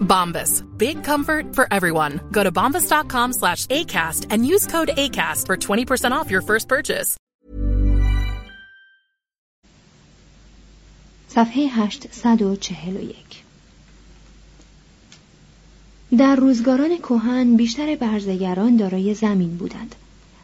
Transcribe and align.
Bombas. 0.00 0.62
Big 0.76 1.04
comfort 1.04 1.54
for 1.54 1.66
everyone. 1.70 2.20
Go 2.32 2.42
to 2.42 2.52
bombas.com 2.52 3.32
slash 3.32 3.66
ACAST 3.66 4.26
and 4.30 4.44
use 4.44 4.66
code 4.66 4.90
ACAST 4.96 5.46
for 5.46 5.56
20% 5.56 6.12
off 6.12 6.30
your 6.30 6.42
first 6.42 6.68
purchase. 6.68 7.16
صفحه 11.28 11.68
841 11.68 13.42
در 16.18 16.36
روزگاران 16.36 16.98
کهن 16.98 17.56
بیشتر 17.56 17.96
برزگران 17.96 18.76
دارای 18.76 19.14
زمین 19.14 19.56
بودند 19.56 19.94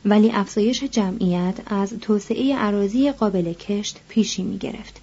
ولی 0.05 0.31
افزایش 0.33 0.84
جمعیت 0.84 1.55
از 1.67 1.95
توسعه 2.01 2.57
عراضی 2.57 3.12
قابل 3.12 3.53
کشت 3.53 4.01
پیشی 4.09 4.43
می 4.43 4.59
گرفت. 4.59 5.01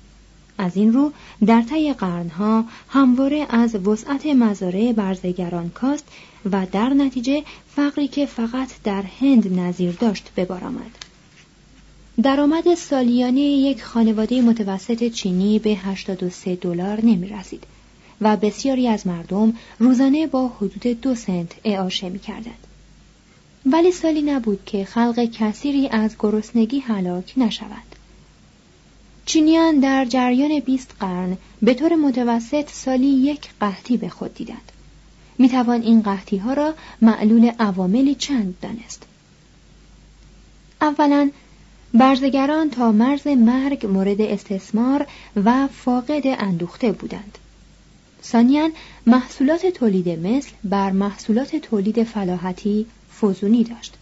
از 0.58 0.78
این 0.78 0.94
رو 0.94 1.12
در 1.46 1.62
طی 1.62 1.94
قرنها 1.94 2.66
همواره 2.90 3.46
از 3.50 3.76
وسعت 3.76 4.26
مزارع 4.26 4.92
برزگران 4.92 5.70
کاست 5.70 6.06
و 6.52 6.66
در 6.72 6.90
نتیجه 6.90 7.44
فقری 7.76 8.08
که 8.08 8.26
فقط 8.26 8.70
در 8.84 9.02
هند 9.02 9.60
نظیر 9.60 9.92
داشت 9.92 10.32
به 10.36 10.46
بار 10.46 10.64
آمد. 10.64 10.98
درآمد 12.24 12.76
سالیانه 12.76 13.42
یک 13.42 13.84
خانواده 13.84 14.42
متوسط 14.42 15.08
چینی 15.12 15.60
به 15.60 15.70
83 15.70 16.56
دلار 16.56 17.06
نمی 17.06 17.28
رسید 17.28 17.64
و 18.22 18.38
بسیاری 18.38 18.88
از 18.88 19.08
مردم 19.08 19.54
روزانه 19.80 20.28
با 20.28 20.48
حدود 20.48 21.02
دو 21.02 21.16
سنت 21.16 21.52
اعاشه 21.64 22.10
می 22.10 22.20
کردند. 22.20 22.68
ولی 23.66 23.92
سالی 23.92 24.22
نبود 24.22 24.66
که 24.66 24.86
خلق 24.86 25.30
کثیری 25.34 25.88
از 25.88 26.16
گرسنگی 26.20 26.80
هلاک 26.80 27.34
نشوند. 27.38 27.93
چینیان 29.26 29.80
در 29.80 30.06
جریان 30.06 30.60
20 30.60 30.96
قرن 31.00 31.38
به 31.62 31.74
طور 31.74 31.96
متوسط 31.96 32.70
سالی 32.70 33.08
یک 33.08 33.50
قحطی 33.62 33.98
به 33.98 34.10
خود 34.10 34.34
دیدند. 34.34 34.72
می 35.38 35.50
توان 35.50 35.82
این 35.82 36.02
قحطی 36.02 36.38
ها 36.38 36.54
را 36.54 36.74
معلول 37.02 37.52
عواملی 37.60 38.16
چند 38.16 38.56
دانست. 38.62 39.04
اولا 40.82 41.30
برزگران 41.94 42.70
تا 42.70 42.92
مرز 42.92 43.28
مرگ 43.28 43.86
مورد 43.86 44.22
استثمار 44.22 45.08
و 45.36 45.68
فاقد 45.68 46.24
اندوخته 46.26 46.92
بودند. 46.92 47.38
ثانیا 48.24 48.70
محصولات 49.08 49.66
تولید 49.66 50.10
مثل 50.10 50.50
بر 50.64 50.92
محصولات 50.92 51.56
تولید 51.56 52.04
فلاحتی 52.04 52.86
فزونی 53.22 53.64
داشت. 53.64 53.94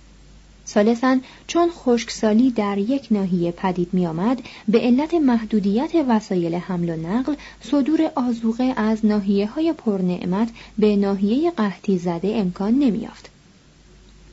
ثالثا 0.67 1.17
چون 1.47 1.69
خشکسالی 1.69 2.51
در 2.51 2.77
یک 2.77 3.07
ناحیه 3.11 3.51
پدید 3.51 3.89
می 3.93 4.07
آمد 4.07 4.41
به 4.67 4.79
علت 4.79 5.13
محدودیت 5.13 5.91
وسایل 6.07 6.55
حمل 6.55 6.89
و 6.89 6.95
نقل 6.95 7.35
صدور 7.61 8.11
آزوقه 8.15 8.73
از 8.77 9.05
ناحیه 9.05 9.47
های 9.47 9.73
پرنعمت 9.73 10.49
به 10.77 10.95
ناحیه 10.95 11.51
قحطی 11.51 11.97
زده 11.97 12.33
امکان 12.35 12.73
نمی 12.73 12.97
یافت. 12.97 13.29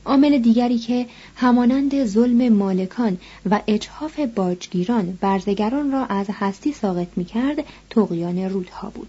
عامل 0.05 0.37
دیگری 0.37 0.77
که 0.77 1.05
همانند 1.35 2.05
ظلم 2.05 2.53
مالکان 2.53 3.17
و 3.49 3.61
اجحاف 3.67 4.19
باجگیران 4.19 5.17
برزگران 5.21 5.91
را 5.91 6.05
از 6.05 6.27
هستی 6.29 6.71
ساقط 6.71 7.07
می 7.15 7.25
کرد 7.25 7.63
تقیان 7.89 8.39
رودها 8.39 8.89
بود. 8.89 9.07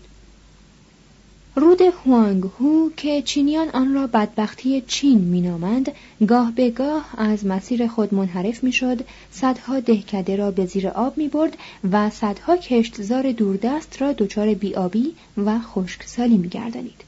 رود 1.55 1.81
هوانگ 1.83 2.45
هو 2.45 2.91
که 2.97 3.23
چینیان 3.23 3.69
آن 3.69 3.95
را 3.95 4.07
بدبختی 4.07 4.81
چین 4.81 5.19
مینامند 5.19 5.93
گاه 6.29 6.53
به 6.53 6.71
گاه 6.71 7.15
از 7.19 7.47
مسیر 7.47 7.87
خود 7.87 8.15
منحرف 8.15 8.65
می‌شد 8.65 9.05
صدها 9.31 9.81
دهکده 9.81 10.37
را 10.37 10.51
به 10.51 10.67
زیر 10.67 10.89
آب 10.89 11.19
می 11.19 11.29
برد 11.29 11.57
و 11.93 12.11
صدها 12.11 12.57
کشتزار 12.57 13.33
دوردست 13.33 14.03
را 14.03 14.13
دچار 14.13 14.55
بیابی 14.55 15.15
و 15.37 15.59
خشکسالی 15.59 16.37
می 16.37 16.49
گردانید. 16.49 17.05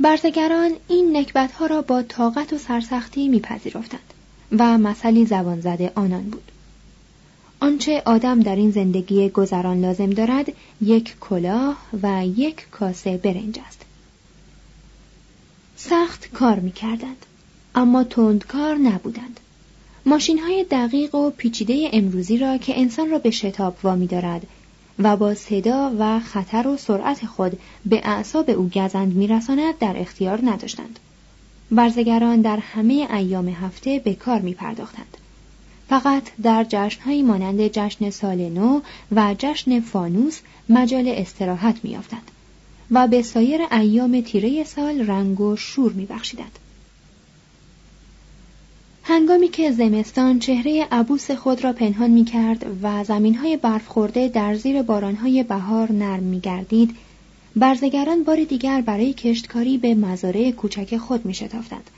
برزگران 0.00 0.70
این 0.88 1.16
نکبتها 1.16 1.66
را 1.66 1.82
با 1.82 2.02
طاقت 2.02 2.52
و 2.52 2.58
سرسختی 2.58 3.28
میپذیرفتند 3.28 4.14
و 4.52 4.78
مثلی 4.78 5.26
زبان 5.26 5.60
زده 5.60 5.92
آنان 5.94 6.22
بود. 6.22 6.50
آنچه 7.60 8.02
آدم 8.06 8.40
در 8.40 8.56
این 8.56 8.70
زندگی 8.70 9.28
گذران 9.28 9.80
لازم 9.80 10.10
دارد 10.10 10.52
یک 10.82 11.16
کلاه 11.20 11.76
و 12.02 12.26
یک 12.26 12.66
کاسه 12.70 13.16
برنج 13.16 13.58
است. 13.68 13.82
سخت 15.76 16.32
کار 16.32 16.58
می 16.58 16.72
کردند 16.72 17.26
اما 17.74 18.04
تندکار 18.04 18.74
نبودند. 18.74 19.40
ماشین 20.06 20.38
های 20.38 20.66
دقیق 20.70 21.14
و 21.14 21.30
پیچیده 21.30 21.90
امروزی 21.92 22.38
را 22.38 22.58
که 22.58 22.80
انسان 22.80 23.10
را 23.10 23.18
به 23.18 23.30
شتاب 23.30 23.76
وامی 23.82 24.06
دارد 24.06 24.46
و 24.98 25.16
با 25.16 25.34
صدا 25.34 25.92
و 25.98 26.20
خطر 26.20 26.66
و 26.66 26.76
سرعت 26.76 27.26
خود 27.26 27.58
به 27.86 28.00
اعصاب 28.04 28.50
او 28.50 28.68
گزند 28.68 29.14
میرساند 29.14 29.78
در 29.78 29.94
اختیار 29.96 30.40
نداشتند. 30.42 30.98
برزگران 31.70 32.40
در 32.40 32.56
همه 32.56 33.08
ایام 33.10 33.48
هفته 33.48 33.98
به 33.98 34.14
کار 34.14 34.40
می 34.40 34.54
پرداختند. 34.54 35.16
فقط 35.88 36.22
در 36.42 36.66
جشنهایی 36.68 37.22
مانند 37.22 37.68
جشن 37.68 38.10
سال 38.10 38.48
نو 38.48 38.80
و 39.12 39.34
جشن 39.38 39.80
فانوس 39.80 40.40
مجال 40.68 41.08
استراحت 41.08 41.76
میافتند 41.82 42.30
و 42.90 43.08
به 43.08 43.22
سایر 43.22 43.60
ایام 43.72 44.20
تیره 44.20 44.64
سال 44.64 45.06
رنگ 45.06 45.40
و 45.40 45.56
شور 45.56 45.92
میبخشیدند 45.92 46.58
هنگامی 49.06 49.48
که 49.48 49.70
زمستان 49.70 50.38
چهره 50.38 50.86
عبوس 50.92 51.30
خود 51.30 51.64
را 51.64 51.72
پنهان 51.72 52.10
می 52.10 52.24
کرد 52.24 52.66
و 52.82 53.04
زمین 53.04 53.34
های 53.34 53.56
برف 53.56 53.86
خورده 53.86 54.28
در 54.28 54.54
زیر 54.54 54.82
باران 54.82 55.16
های 55.16 55.42
بهار 55.42 55.92
نرم 55.92 56.22
می 56.22 56.40
گردید، 56.40 56.96
برزگران 57.56 58.24
بار 58.24 58.44
دیگر 58.44 58.80
برای 58.80 59.12
کشتکاری 59.12 59.78
به 59.78 59.94
مزارع 59.94 60.50
کوچک 60.50 60.96
خود 60.96 61.26
می 61.26 61.34
شتافتند 61.34 61.90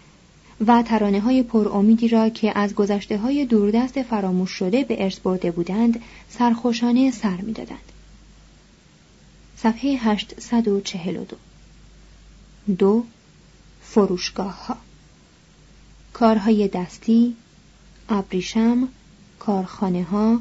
و 0.67 0.83
ترانه 0.83 1.21
های 1.21 1.43
پر 1.43 1.69
امیدی 1.69 2.09
را 2.09 2.29
که 2.29 2.59
از 2.59 2.75
گذشته 2.75 3.19
های 3.19 3.47
دوردست 3.47 4.03
فراموش 4.03 4.51
شده 4.51 4.85
به 4.85 5.05
ارث 5.05 5.19
برده 5.19 5.51
بودند 5.51 6.01
سرخوشانه 6.29 7.11
سر 7.11 7.37
می 7.37 7.53
دادند. 7.53 7.93
صفحه 9.57 9.91
842 9.91 11.37
دو 12.79 13.05
فروشگاه 13.83 14.67
ها 14.67 14.77
کارهای 16.13 16.69
دستی 16.69 17.37
ابریشم 18.09 18.89
کارخانه 19.39 20.05
ها 20.05 20.41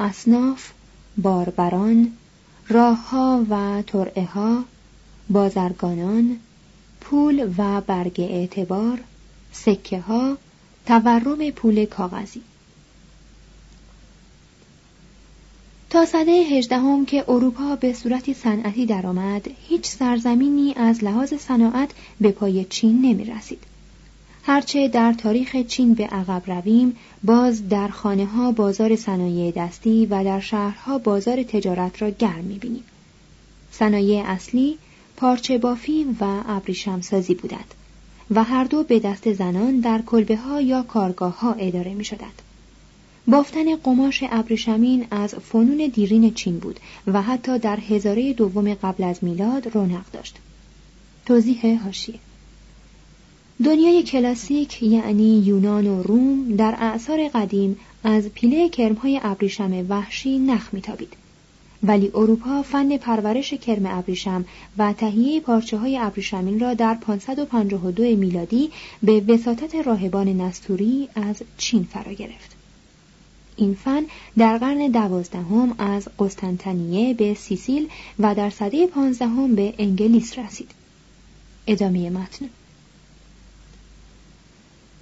اصناف 0.00 0.70
باربران 1.16 2.12
راه 2.68 3.10
ها 3.10 3.46
و 3.50 3.82
ترعه 3.82 4.24
ها 4.24 4.64
بازرگانان 5.30 6.38
پول 7.00 7.54
و 7.58 7.80
برگ 7.80 8.20
اعتبار 8.20 9.00
سکه 9.54 10.00
ها 10.00 10.36
تورم 10.86 11.50
پول 11.50 11.84
کاغذی 11.84 12.42
تا 15.90 16.04
سده 16.04 16.32
هجدهم 16.32 17.06
که 17.06 17.24
اروپا 17.28 17.76
به 17.76 17.92
صورتی 17.92 18.34
صنعتی 18.34 18.86
درآمد 18.86 19.50
هیچ 19.68 19.86
سرزمینی 19.86 20.74
از 20.76 21.04
لحاظ 21.04 21.34
صناعت 21.34 21.90
به 22.20 22.30
پای 22.30 22.64
چین 22.64 23.02
نمی 23.02 23.24
رسید. 23.24 23.62
هرچه 24.42 24.88
در 24.88 25.12
تاریخ 25.12 25.56
چین 25.56 25.94
به 25.94 26.06
عقب 26.06 26.42
رویم 26.46 26.96
باز 27.24 27.68
در 27.68 27.88
خانه 27.88 28.26
ها 28.26 28.52
بازار 28.52 28.96
صنایع 28.96 29.50
دستی 29.50 30.06
و 30.06 30.24
در 30.24 30.40
شهرها 30.40 30.98
بازار 30.98 31.42
تجارت 31.42 32.02
را 32.02 32.10
گرم 32.10 32.44
می 32.44 32.58
بینیم. 32.58 32.84
صنایع 33.72 34.24
اصلی 34.26 34.78
پارچه 35.16 35.58
بافی 35.58 36.04
و 36.20 36.42
ابریشم 36.46 37.00
سازی 37.00 37.34
بودند 37.34 37.74
و 38.30 38.44
هر 38.44 38.64
دو 38.64 38.82
به 38.82 38.98
دست 38.98 39.32
زنان 39.32 39.80
در 39.80 40.02
کلبه 40.02 40.36
ها 40.36 40.60
یا 40.60 40.82
کارگاه 40.82 41.40
ها 41.40 41.52
اداره 41.52 41.94
می 41.94 42.04
شدند. 42.04 42.42
بافتن 43.26 43.76
قماش 43.76 44.24
ابریشمین 44.30 45.06
از 45.10 45.34
فنون 45.34 45.90
دیرین 45.94 46.34
چین 46.34 46.58
بود 46.58 46.80
و 47.06 47.22
حتی 47.22 47.58
در 47.58 47.80
هزاره 47.80 48.32
دوم 48.32 48.74
قبل 48.74 49.04
از 49.04 49.24
میلاد 49.24 49.74
رونق 49.74 50.10
داشت. 50.12 50.38
توضیح 51.26 51.82
هاشیه 51.84 52.18
دنیای 53.64 54.02
کلاسیک 54.02 54.82
یعنی 54.82 55.38
یونان 55.38 55.86
و 55.86 56.02
روم 56.02 56.56
در 56.56 56.74
اعثار 56.78 57.28
قدیم 57.28 57.76
از 58.04 58.28
پیله 58.28 58.68
کرمهای 58.68 59.20
ابریشم 59.22 59.86
وحشی 59.88 60.38
نخ 60.38 60.74
میتابید 60.74 61.12
ولی 61.86 62.10
اروپا 62.14 62.62
فن 62.62 62.96
پرورش 62.96 63.54
کرم 63.54 63.86
ابریشم 63.86 64.44
و 64.78 64.92
تهیه 64.92 65.40
پارچه 65.40 65.78
های 65.78 65.98
ابریشمین 65.98 66.60
را 66.60 66.74
در 66.74 66.94
552 66.94 68.02
میلادی 68.02 68.70
به 69.02 69.20
وساطت 69.20 69.74
راهبان 69.74 70.28
نستوری 70.28 71.08
از 71.14 71.42
چین 71.58 71.84
فرا 71.84 72.12
گرفت. 72.12 72.56
این 73.56 73.74
فن 73.74 74.04
در 74.38 74.58
قرن 74.58 74.88
دوازدهم 74.88 75.74
از 75.78 76.08
قسطنطنیه 76.18 77.14
به 77.14 77.34
سیسیل 77.34 77.88
و 78.18 78.34
در 78.34 78.50
سده 78.50 78.86
پانزدهم 78.86 79.54
به 79.54 79.74
انگلیس 79.78 80.38
رسید. 80.38 80.70
ادامه 81.66 82.10
متن 82.10 82.48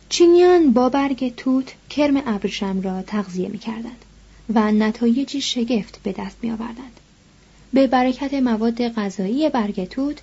چینیان 0.08 0.72
با 0.72 0.88
برگ 0.88 1.34
توت 1.36 1.74
کرم 1.90 2.22
ابریشم 2.26 2.80
را 2.80 3.02
تغذیه 3.02 3.48
می 3.48 3.58
کردند 3.58 4.04
و 4.54 4.72
نتایجی 4.72 5.40
شگفت 5.40 6.00
به 6.02 6.12
دست 6.12 6.36
می 6.42 6.50
آوردند. 6.50 7.00
به 7.72 7.86
برکت 7.86 8.34
مواد 8.34 8.88
غذایی 8.88 9.48
برگ 9.48 9.84
توت 9.84 10.20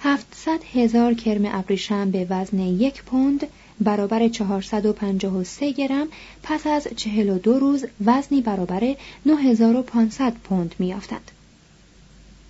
700 0.00 0.60
هزار 0.74 1.14
کرم 1.14 1.42
ابریشم 1.44 2.10
به 2.10 2.26
وزن 2.30 2.58
یک 2.58 3.02
پوند 3.02 3.46
برابر 3.80 4.28
453 4.28 5.72
گرم 5.72 6.08
پس 6.42 6.66
از 6.66 6.88
42 6.96 7.58
روز 7.58 7.84
وزنی 8.04 8.40
برابر 8.40 8.96
9500 9.26 10.32
پوند 10.32 10.74
میافتند. 10.78 11.30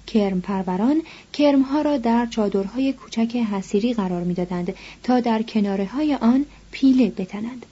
کرم 0.06 0.40
پروران 0.40 1.02
کرمها 1.32 1.82
را 1.82 1.96
در 1.96 2.26
چادرهای 2.26 2.92
کوچک 2.92 3.36
حسیری 3.36 3.94
قرار 3.94 4.22
می‌دادند 4.22 4.74
تا 5.02 5.20
در 5.20 5.42
کناره 5.42 5.84
های 5.84 6.14
آن 6.14 6.46
پیله 6.70 7.10
بتنند. 7.10 7.66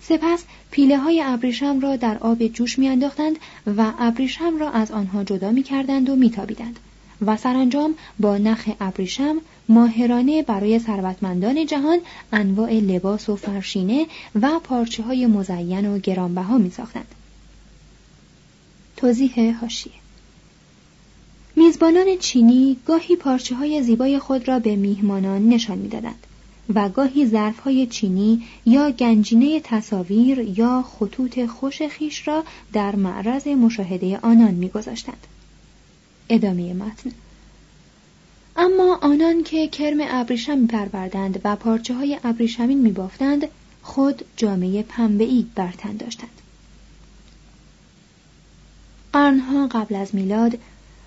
سپس 0.00 0.44
پیله 0.70 0.98
های 0.98 1.22
ابریشم 1.22 1.80
را 1.80 1.96
در 1.96 2.18
آب 2.18 2.46
جوش 2.46 2.78
میانداختند 2.78 3.36
و 3.76 3.92
ابریشم 3.98 4.58
را 4.58 4.70
از 4.70 4.90
آنها 4.90 5.24
جدا 5.24 5.50
می 5.50 5.62
کردند 5.62 6.08
و 6.08 6.16
میتابیدند 6.16 6.78
و 7.26 7.36
سرانجام 7.36 7.94
با 8.18 8.38
نخ 8.38 8.68
ابریشم 8.80 9.36
ماهرانه 9.68 10.42
برای 10.42 10.78
ثروتمندان 10.78 11.66
جهان 11.66 11.98
انواع 12.32 12.72
لباس 12.72 13.28
و 13.28 13.36
فرشینه 13.36 14.06
و 14.42 14.58
پارچه 14.64 15.02
های 15.02 15.26
مزین 15.26 15.86
و 15.86 15.98
گرانبها 15.98 16.58
می 16.58 16.70
ساختند. 16.70 17.14
توضیح 18.96 19.58
هاشیه 19.60 19.92
میزبانان 21.56 22.16
چینی 22.20 22.76
گاهی 22.86 23.16
پارچه 23.16 23.54
های 23.54 23.82
زیبای 23.82 24.18
خود 24.18 24.48
را 24.48 24.58
به 24.58 24.76
میهمانان 24.76 25.48
نشان 25.48 25.78
می‌دادند 25.78 26.26
و 26.74 26.88
گاهی 26.88 27.26
ظرف 27.26 27.58
های 27.58 27.86
چینی 27.86 28.42
یا 28.66 28.90
گنجینه 28.90 29.60
تصاویر 29.60 30.38
یا 30.38 30.82
خطوط 30.82 31.46
خوش 31.46 31.82
خیش 31.82 32.28
را 32.28 32.44
در 32.72 32.96
معرض 32.96 33.46
مشاهده 33.46 34.18
آنان 34.22 34.54
میگذاشتند. 34.54 35.26
ادامه 36.28 36.74
متن 36.74 37.10
اما 38.56 38.98
آنان 39.02 39.42
که 39.42 39.68
کرم 39.68 39.98
ابریشم 40.00 40.58
میپروردند 40.58 41.40
و 41.44 41.56
پارچه 41.56 41.94
های 41.94 42.18
ابریشمین 42.24 42.78
میبافتند 42.78 43.48
خود 43.82 44.24
جامعه 44.36 44.82
پنبهای 44.82 45.46
بر 45.54 45.72
تن 45.78 45.96
داشتند 45.96 46.42
قرنها 49.12 49.66
قبل 49.66 49.94
از 49.94 50.14
میلاد 50.14 50.58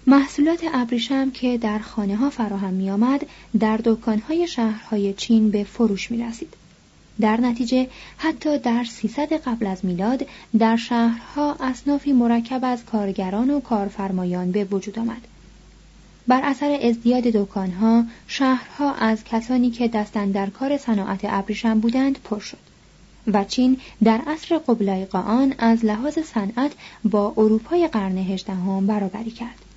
محصولات 0.07 0.59
ابریشم 0.73 1.31
که 1.31 1.57
در 1.57 1.79
خانه 1.79 2.15
ها 2.15 2.29
فراهم 2.29 2.73
می 2.73 2.89
آمد 2.89 3.25
در 3.59 3.77
دکانهای 3.77 4.47
شهرهای 4.47 5.13
چین 5.13 5.51
به 5.51 5.63
فروش 5.63 6.11
می 6.11 6.23
رسید. 6.23 6.53
در 7.19 7.37
نتیجه 7.41 7.87
حتی 8.17 8.57
در 8.57 8.83
300 8.83 9.33
قبل 9.33 9.67
از 9.67 9.85
میلاد 9.85 10.25
در 10.59 10.75
شهرها 10.75 11.55
اصنافی 11.59 12.13
مرکب 12.13 12.59
از 12.63 12.85
کارگران 12.85 13.49
و 13.49 13.59
کارفرمایان 13.59 14.51
به 14.51 14.63
وجود 14.63 14.99
آمد. 14.99 15.27
بر 16.27 16.41
اثر 16.43 16.79
ازدیاد 16.83 17.23
دکانها 17.23 18.03
شهرها 18.27 18.93
از 18.93 19.23
کسانی 19.23 19.69
که 19.69 19.87
دستن 19.87 20.31
در 20.31 20.49
کار 20.49 20.77
صناعت 20.77 21.19
ابریشم 21.23 21.79
بودند 21.79 22.19
پر 22.23 22.39
شد 22.39 22.57
و 23.27 23.43
چین 23.43 23.77
در 24.03 24.21
عصر 24.27 24.57
قبلای 24.57 25.07
آن 25.11 25.53
از 25.57 25.85
لحاظ 25.85 26.19
صنعت 26.19 26.71
با 27.03 27.33
اروپای 27.37 27.87
قرن 27.87 28.17
هجدهم 28.17 28.87
برابری 28.87 29.31
کرد 29.31 29.70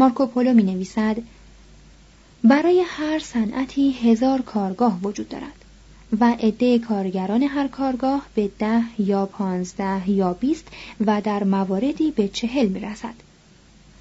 مارکوپولو 0.00 0.54
می 0.54 0.62
نویسد 0.62 1.16
برای 2.44 2.84
هر 2.86 3.18
صنعتی 3.18 3.90
هزار 3.90 4.40
کارگاه 4.42 5.00
وجود 5.02 5.28
دارد 5.28 5.64
و 6.20 6.36
عده 6.40 6.78
کارگران 6.78 7.42
هر 7.42 7.68
کارگاه 7.68 8.26
به 8.34 8.50
ده 8.58 8.82
یا 8.98 9.26
پانزده 9.26 10.10
یا 10.10 10.32
بیست 10.32 10.68
و 11.06 11.20
در 11.20 11.44
مواردی 11.44 12.10
به 12.10 12.28
چهل 12.28 12.66
می 12.66 12.80
رسد. 12.80 13.14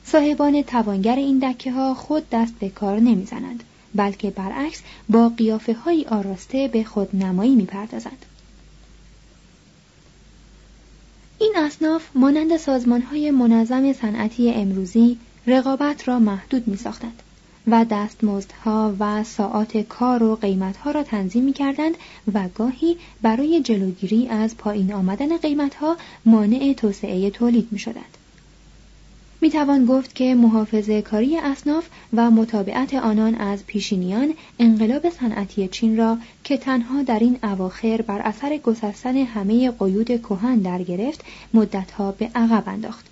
صاحبان 0.05 0.61
توانگر 0.61 1.15
این 1.15 1.51
دکه 1.51 1.71
ها 1.71 1.93
خود 1.93 2.29
دست 2.29 2.53
به 2.59 2.69
کار 2.69 2.99
نمی‌زنند 2.99 3.63
بلکه 3.95 4.29
برعکس 4.29 4.81
با 5.09 5.29
قیافه 5.29 5.73
های 5.73 6.05
آراسته 6.05 6.67
به 6.67 6.83
خود 6.83 7.15
نمایی 7.15 7.55
می 7.55 7.65
پردازند. 7.65 8.25
این 11.39 11.53
اصناف 11.57 12.03
مانند 12.15 12.57
سازمان 12.57 13.01
های 13.01 13.31
منظم 13.31 13.93
صنعتی 13.93 14.51
امروزی 14.53 15.17
رقابت 15.49 16.07
را 16.07 16.19
محدود 16.19 16.67
می 16.67 16.77
ساختند 16.77 17.23
و 17.67 17.85
دستمزدها 17.89 18.95
و 18.99 19.23
ساعات 19.23 19.77
کار 19.77 20.23
و 20.23 20.35
قیمتها 20.35 20.91
را 20.91 21.03
تنظیم 21.03 21.43
می 21.43 21.53
کردند 21.53 21.95
و 22.33 22.47
گاهی 22.55 22.97
برای 23.21 23.61
جلوگیری 23.61 24.27
از 24.27 24.57
پایین 24.57 24.93
آمدن 24.93 25.37
قیمتها 25.37 25.97
مانع 26.25 26.73
توسعه 26.77 27.29
تولید 27.29 27.67
می 27.71 27.79
شدند. 27.79 28.17
می 29.41 29.49
توان 29.49 29.85
گفت 29.85 30.15
که 30.15 30.35
محافظه 30.35 31.01
کاری 31.01 31.37
اصناف 31.37 31.87
و 32.13 32.31
مطابعت 32.31 32.93
آنان 32.93 33.35
از 33.35 33.65
پیشینیان 33.65 34.33
انقلاب 34.59 35.09
صنعتی 35.09 35.67
چین 35.67 35.97
را 35.97 36.17
که 36.43 36.57
تنها 36.57 37.03
در 37.03 37.19
این 37.19 37.39
اواخر 37.43 38.01
بر 38.01 38.19
اثر 38.19 38.57
گسستن 38.57 39.17
همه 39.17 39.71
قیود 39.71 40.21
کهن 40.21 40.55
در 40.55 40.83
گرفت 40.83 41.23
مدتها 41.53 42.11
به 42.11 42.29
عقب 42.35 42.63
انداخت 42.67 43.08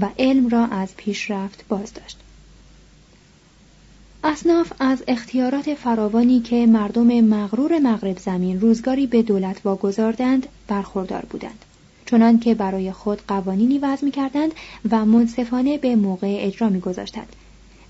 و 0.00 0.08
علم 0.18 0.48
را 0.48 0.66
از 0.66 0.96
پیشرفت 0.96 1.64
باز 1.68 1.94
داشت. 1.94 2.18
اصناف 4.24 4.72
از 4.78 5.02
اختیارات 5.08 5.74
فراوانی 5.74 6.40
که 6.40 6.66
مردم 6.66 7.20
مغرور 7.20 7.78
مغرب 7.78 8.18
زمین 8.18 8.60
روزگاری 8.60 9.06
به 9.06 9.22
دولت 9.22 9.60
واگذاردند 9.64 10.46
برخوردار 10.68 11.24
بودند. 11.30 11.64
چنان 12.06 12.38
که 12.38 12.54
برای 12.54 12.92
خود 12.92 13.22
قوانینی 13.28 13.78
وضع 13.78 14.10
کردند 14.10 14.52
و 14.90 15.04
منصفانه 15.04 15.78
به 15.78 15.96
موقع 15.96 16.36
اجرا 16.40 16.70
گذاشتند 16.70 17.36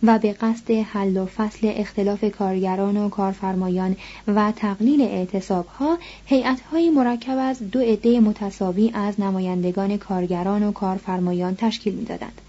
و 0.02 0.18
به 0.18 0.32
قصد 0.32 0.70
حل 0.70 1.16
و 1.16 1.26
فصل 1.26 1.72
اختلاف 1.76 2.24
کارگران 2.24 2.96
و 2.96 3.08
کارفرمایان 3.08 3.96
و 4.26 4.52
تقلیل 4.56 5.02
اعتصابها 5.02 5.98
هیئت‌های 6.26 6.90
مرکب 6.90 7.36
از 7.38 7.70
دو 7.70 7.80
عده 7.80 8.20
متساوی 8.20 8.90
از 8.94 9.20
نمایندگان 9.20 9.96
کارگران 9.96 10.62
و 10.62 10.72
کارفرمایان 10.72 11.56
تشکیل 11.56 11.94
می‌دادند 11.94 12.40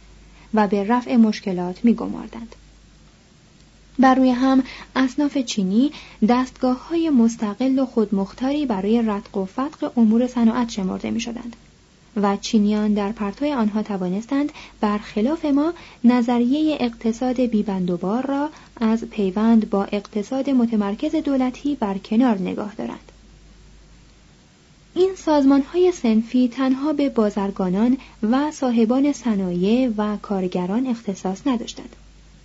و 0.53 0.68
به 0.68 0.84
رفع 0.84 1.15
مشکلات 1.15 1.86
میگماردند 1.86 2.56
بر 4.00 4.15
روی 4.15 4.29
هم 4.29 4.63
اصناف 4.96 5.38
چینی 5.38 5.91
دستگاه 6.29 6.88
های 6.88 7.10
مستقل 7.10 7.79
و 7.79 7.86
خودمختاری 7.86 8.65
برای 8.65 9.01
رتق 9.01 9.38
و 9.38 9.46
فتق 9.46 9.98
امور 9.98 10.27
صناعت 10.27 10.70
شمرده 10.70 11.12
می 11.12 11.20
شدند. 11.20 11.56
و 12.16 12.38
چینیان 12.38 12.94
در 12.94 13.12
پرتوی 13.12 13.54
آنها 13.54 13.84
توانستند 13.84 14.51
برخلاف 14.82 15.46
ما 15.46 15.74
نظریه 16.04 16.78
اقتصاد 16.80 17.42
بیبندوبار 17.42 18.25
را 18.25 18.50
از 18.82 19.04
پیوند 19.04 19.70
با 19.70 19.84
اقتصاد 19.84 20.50
متمرکز 20.50 21.16
دولتی 21.16 21.75
بر 21.75 21.98
کنار 21.98 22.38
نگاه 22.38 22.75
دارند. 22.75 23.12
این 24.94 25.12
سازمان 25.16 25.62
های 25.62 25.92
سنفی 25.92 26.48
تنها 26.48 26.94
به 26.94 27.10
بازرگانان 27.10 27.98
و 28.24 28.51
صاحبان 28.51 29.13
صنایع 29.13 29.89
و 29.98 30.18
کارگران 30.18 30.88
اختصاص 30.88 31.48
نداشتند 31.48 31.96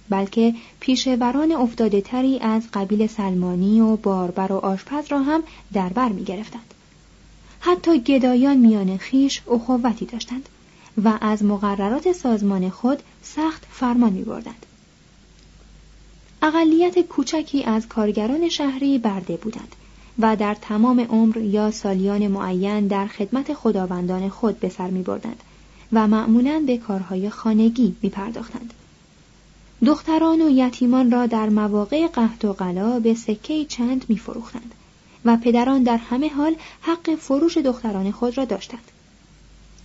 بلکه 0.08 0.54
پیشوران 0.80 1.52
افتاده 1.52 2.00
تری 2.00 2.38
از 2.38 2.62
قبیل 2.72 3.06
سلمانی 3.06 3.80
و 3.80 3.96
باربر 3.96 4.52
و 4.52 4.56
آشپز 4.56 5.06
را 5.08 5.18
هم 5.18 5.42
در 5.72 5.88
بر 5.88 6.08
می 6.08 6.24
گرفتند. 6.24 6.73
حتی 7.66 8.00
گدایان 8.00 8.56
میان 8.56 8.96
خیش 8.96 9.42
اخوتی 9.50 10.06
داشتند 10.06 10.48
و 11.04 11.18
از 11.20 11.44
مقررات 11.44 12.12
سازمان 12.12 12.70
خود 12.70 13.02
سخت 13.22 13.66
فرمان 13.70 14.12
می 14.12 14.22
بردند. 14.22 14.66
اقلیت 16.42 17.00
کوچکی 17.00 17.64
از 17.64 17.88
کارگران 17.88 18.48
شهری 18.48 18.98
برده 18.98 19.36
بودند 19.36 19.76
و 20.18 20.36
در 20.36 20.54
تمام 20.54 21.00
عمر 21.00 21.36
یا 21.38 21.70
سالیان 21.70 22.28
معین 22.28 22.86
در 22.86 23.06
خدمت 23.06 23.54
خداوندان 23.54 24.28
خود 24.28 24.60
به 24.60 24.68
سر 24.68 24.90
می 24.90 25.02
بردند 25.02 25.42
و 25.92 26.06
معمولا 26.06 26.64
به 26.66 26.78
کارهای 26.78 27.30
خانگی 27.30 27.96
می 28.02 28.08
پرداختند. 28.08 28.74
دختران 29.86 30.42
و 30.42 30.50
یتیمان 30.50 31.10
را 31.10 31.26
در 31.26 31.48
مواقع 31.48 32.06
قحط 32.06 32.44
و 32.44 32.52
قلا 32.52 33.00
به 33.00 33.14
سکه 33.14 33.64
چند 33.64 34.04
می 34.08 34.18
فروختند 34.18 34.74
و 35.24 35.36
پدران 35.36 35.82
در 35.82 35.96
همه 35.96 36.28
حال 36.28 36.56
حق 36.80 37.14
فروش 37.14 37.56
دختران 37.58 38.10
خود 38.10 38.38
را 38.38 38.44
داشتند. 38.44 38.90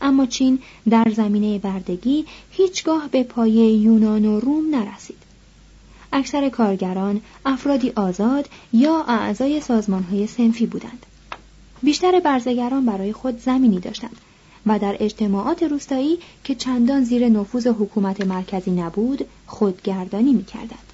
اما 0.01 0.25
چین 0.25 0.59
در 0.89 1.11
زمینه 1.15 1.59
بردگی 1.59 2.25
هیچگاه 2.51 3.07
به 3.11 3.23
پایه 3.23 3.71
یونان 3.71 4.25
و 4.25 4.39
روم 4.39 4.75
نرسید. 4.75 5.17
اکثر 6.13 6.49
کارگران 6.49 7.21
افرادی 7.45 7.93
آزاد 7.95 8.49
یا 8.73 9.05
اعضای 9.07 9.61
سازمانهای 9.61 10.27
سنفی 10.27 10.65
بودند. 10.65 11.05
بیشتر 11.83 12.19
برزگران 12.19 12.85
برای 12.85 13.13
خود 13.13 13.39
زمینی 13.39 13.79
داشتند 13.79 14.17
و 14.65 14.79
در 14.79 14.97
اجتماعات 14.99 15.63
روستایی 15.63 16.17
که 16.43 16.55
چندان 16.55 17.03
زیر 17.03 17.29
نفوذ 17.29 17.67
حکومت 17.67 18.21
مرکزی 18.21 18.71
نبود 18.71 19.25
خودگردانی 19.47 20.33
می‌کردند. 20.33 20.88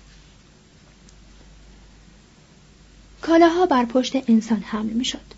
کالاها 3.28 3.66
بر 3.66 3.86
پشت 3.86 4.30
انسان 4.30 4.60
حمل 4.60 4.90
می‌شد. 4.90 5.36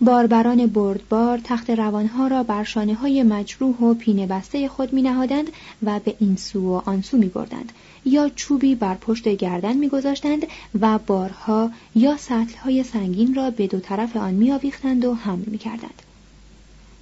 باربران 0.00 0.66
بردبار 0.66 1.40
تخت 1.44 1.70
روانها 1.70 2.26
را 2.26 2.42
بر 2.42 2.64
شانه 2.64 2.94
های 2.94 3.22
مجروح 3.22 3.76
و 3.80 3.94
پینه 3.94 4.26
بسته 4.26 4.68
خود 4.68 4.92
می 4.92 5.02
نهادند 5.02 5.46
و 5.82 6.00
به 6.00 6.14
این 6.20 6.36
سو 6.36 6.60
و 6.60 6.80
آن 6.86 7.02
سو 7.02 7.16
می 7.16 7.26
بردند 7.26 7.72
یا 8.04 8.28
چوبی 8.28 8.74
بر 8.74 8.94
پشت 8.94 9.28
گردن 9.28 9.76
می 9.76 9.88
گذاشتند 9.88 10.46
و 10.80 10.98
بارها 10.98 11.70
یا 11.94 12.16
های 12.64 12.82
سنگین 12.82 13.34
را 13.34 13.50
به 13.50 13.66
دو 13.66 13.80
طرف 13.80 14.16
آن 14.16 14.34
می 14.34 14.52
آویختند 14.52 15.04
و 15.04 15.14
حمل 15.14 15.44
می 15.46 15.58
کردند. 15.58 16.02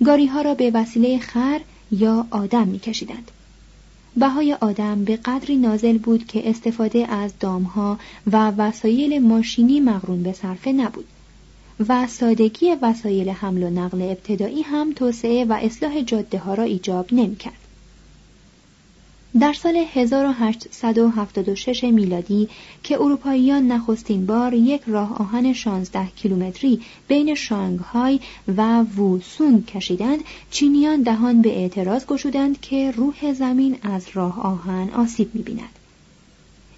گاری 0.05 0.27
ها 0.27 0.43
را 0.43 0.55
به 0.55 0.71
وسیله 0.75 1.19
خر 1.19 1.61
یا 1.91 2.27
آدم 2.31 2.69
می 2.69 2.79
کشیدند. 2.79 3.31
بهای 4.17 4.57
آدم 4.61 5.05
به 5.05 5.17
قدری 5.17 5.57
نازل 5.57 5.99
بود 5.99 6.27
که 6.27 6.51
استفاده 6.51 7.09
از 7.09 7.33
دامها 7.41 7.99
و 8.33 8.51
وسایل 8.51 9.23
ماشینی 9.23 9.81
مغرون 9.81 10.23
به 10.23 10.33
صرفه 10.33 10.73
نبود. 10.73 11.05
و 11.89 12.07
سادگی 12.07 12.75
وسایل 12.83 13.29
حمل 13.29 13.63
و 13.63 13.71
نقل 13.71 14.03
ابتدایی 14.03 14.63
هم 14.63 14.93
توسعه 14.93 15.45
و 15.45 15.53
اصلاح 15.53 16.03
جاده 16.03 16.39
ها 16.39 16.55
را 16.55 16.65
ایجاب 16.65 17.07
نمی 17.13 17.37
کرد. 17.37 17.62
در 19.41 19.53
سال 19.53 19.85
1876 19.95 21.85
میلادی 21.85 22.49
که 22.83 22.95
اروپاییان 22.95 23.67
نخستین 23.73 24.27
بار 24.27 24.55
یک 24.55 24.83
راه 24.87 25.17
آهن 25.19 25.53
16 25.53 26.07
کیلومتری 26.17 26.81
بین 27.09 27.35
شانگهای 27.35 28.21
و 28.57 28.83
ووسون 28.83 29.63
کشیدند 29.63 30.21
چینیان 30.51 31.03
دهان 31.03 31.43
به 31.43 31.59
اعتراض 31.59 32.07
گشودند 32.07 32.61
که 32.61 32.91
روح 32.91 33.33
زمین 33.33 33.77
از 33.83 34.07
راه 34.15 34.41
آهن 34.41 34.91
آسیب 34.91 35.35
می‌بیند 35.35 35.79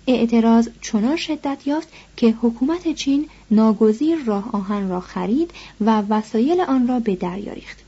اعتراض 0.06 0.68
چنان 0.80 1.16
شدت 1.16 1.66
یافت 1.66 1.88
که 2.16 2.34
حکومت 2.42 2.92
چین 2.92 3.28
ناگزیر 3.50 4.18
راه 4.26 4.50
آهن 4.52 4.88
را 4.88 5.00
خرید 5.00 5.50
و 5.80 6.02
وسایل 6.08 6.60
آن 6.60 6.88
را 6.88 7.00
به 7.00 7.16
دریا 7.16 7.52
ریخت. 7.52 7.83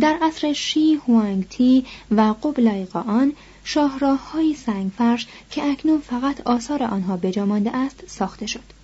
در 0.00 0.18
عصر 0.22 0.52
شی 0.52 0.94
هوانگتی 0.94 1.84
و 2.10 2.20
قبل 2.20 2.84
آن 2.94 3.32
شاهراه 3.64 4.30
های 4.30 4.54
سنگفرش 4.54 5.26
که 5.50 5.64
اکنون 5.64 6.00
فقط 6.00 6.40
آثار 6.40 6.82
آنها 6.82 7.16
بجا 7.16 7.46
مانده 7.46 7.76
است 7.76 8.02
ساخته 8.06 8.46
شد. 8.46 8.74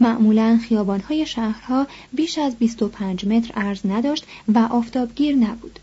معمولا 0.00 0.60
خیابان 0.68 1.00
های 1.00 1.26
شهرها 1.26 1.86
بیش 2.12 2.38
از 2.38 2.56
25 2.56 3.26
متر 3.26 3.52
عرض 3.52 3.80
نداشت 3.84 4.24
و 4.48 4.58
آفتابگیر 4.58 5.36
نبود. 5.36 5.78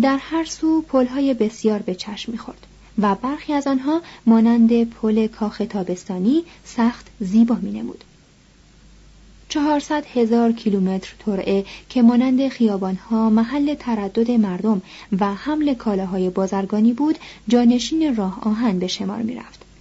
در 0.00 0.16
هر 0.16 0.44
سو 0.44 0.82
پلهای 0.82 1.34
بسیار 1.34 1.78
به 1.78 1.94
چشم 1.94 2.32
می‌خورد. 2.32 2.66
و 2.98 3.14
برخی 3.14 3.52
از 3.52 3.66
آنها 3.66 4.02
مانند 4.26 4.84
پل 4.84 5.26
کاخ 5.26 5.62
تابستانی 5.70 6.44
سخت 6.64 7.06
زیبا 7.20 7.54
می 7.54 7.70
نمود. 7.70 8.04
چهارصد 9.54 10.04
هزار 10.14 10.52
کیلومتر 10.52 11.14
ترعه 11.18 11.64
که 11.88 12.02
مانند 12.02 12.48
خیابانها 12.48 13.30
محل 13.30 13.74
تردد 13.74 14.30
مردم 14.30 14.82
و 15.20 15.34
حمل 15.34 15.74
کالاهای 15.74 16.30
بازرگانی 16.30 16.92
بود 16.92 17.18
جانشین 17.48 18.16
راه 18.16 18.40
آهن 18.42 18.78
به 18.78 18.86
شمار 18.86 19.22
می 19.22 19.34
رفت. 19.34 19.73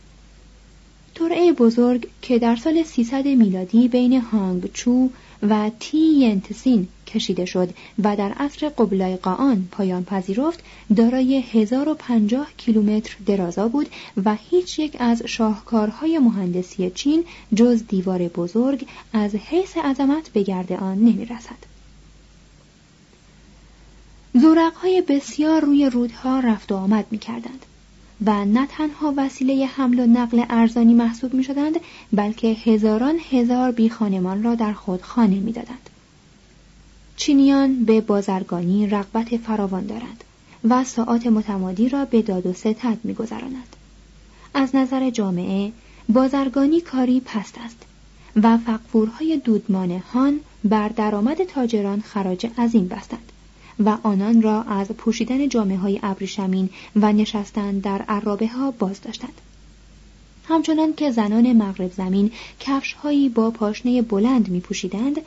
ترعه 1.15 1.51
بزرگ 1.51 2.07
که 2.21 2.39
در 2.39 2.55
سال 2.55 2.83
300 2.83 3.27
میلادی 3.27 3.87
بین 3.87 4.21
هانگ 4.21 4.71
چو 4.73 5.09
و 5.49 5.71
تی 5.79 5.97
ینتسین 5.97 6.87
کشیده 7.07 7.45
شد 7.45 7.69
و 8.03 8.15
در 8.15 8.31
عصر 8.31 8.69
قبلای 8.69 9.15
قاان 9.15 9.67
پایان 9.71 10.03
پذیرفت 10.03 10.59
دارای 10.95 11.39
1050 11.39 12.47
کیلومتر 12.57 13.15
درازا 13.25 13.67
بود 13.67 13.87
و 14.25 14.35
هیچ 14.49 14.79
یک 14.79 14.97
از 14.99 15.23
شاهکارهای 15.25 16.19
مهندسی 16.19 16.89
چین 16.89 17.23
جز 17.55 17.83
دیوار 17.87 18.27
بزرگ 18.27 18.87
از 19.13 19.35
حیث 19.35 19.77
عظمت 19.77 20.29
به 20.29 20.43
گرد 20.43 20.73
آن 20.73 20.97
نمی 20.97 21.25
رسد. 21.25 21.73
زورقهای 24.33 25.01
بسیار 25.01 25.61
روی 25.61 25.89
رودها 25.89 26.39
رفت 26.39 26.71
و 26.71 26.75
آمد 26.75 27.05
می 27.11 27.17
کردند. 27.17 27.65
و 28.25 28.45
نه 28.45 28.67
تنها 28.67 29.13
وسیله 29.17 29.65
حمل 29.65 29.99
و 29.99 30.05
نقل 30.05 30.43
ارزانی 30.49 30.93
محسوب 30.93 31.33
می 31.33 31.43
شدند 31.43 31.75
بلکه 32.13 32.47
هزاران 32.47 33.19
هزار 33.29 33.71
بی 33.71 33.89
خانمان 33.89 34.43
را 34.43 34.55
در 34.55 34.73
خود 34.73 35.01
خانه 35.01 35.35
می 35.35 35.51
دادند. 35.51 35.89
چینیان 37.15 37.85
به 37.85 38.01
بازرگانی 38.01 38.87
رغبت 38.87 39.37
فراوان 39.37 39.85
دارند 39.85 40.23
و 40.69 40.83
ساعات 40.83 41.27
متمادی 41.27 41.89
را 41.89 42.05
به 42.05 42.21
داد 42.21 42.45
و 42.45 42.53
ستد 42.53 42.97
می 43.03 43.13
گذرانند. 43.13 43.75
از 44.53 44.75
نظر 44.75 45.09
جامعه 45.09 45.71
بازرگانی 46.09 46.81
کاری 46.81 47.19
پست 47.19 47.57
است 47.65 47.85
و 48.35 48.57
فقفورهای 48.57 49.37
دودمان 49.37 49.91
هان 49.91 50.39
بر 50.63 50.87
درآمد 50.87 51.43
تاجران 51.43 52.01
خراج 52.01 52.47
عظیم 52.57 52.87
بستند. 52.87 53.31
و 53.79 53.97
آنان 54.03 54.41
را 54.41 54.63
از 54.63 54.87
پوشیدن 54.87 55.49
جامعه 55.49 55.77
های 55.77 55.99
ابریشمین 56.03 56.69
و 56.95 57.13
نشستن 57.13 57.79
در 57.79 58.01
عرابه 58.01 58.47
ها 58.47 58.71
باز 58.71 59.01
داشتند. 59.01 59.41
همچنان 60.47 60.93
که 60.93 61.11
زنان 61.11 61.53
مغرب 61.53 61.91
زمین 61.91 62.31
کفش 62.59 62.93
هایی 62.93 63.29
با 63.29 63.51
پاشنه 63.51 64.01
بلند 64.01 64.49
می 64.49 64.59
پوشیدند، 64.59 65.21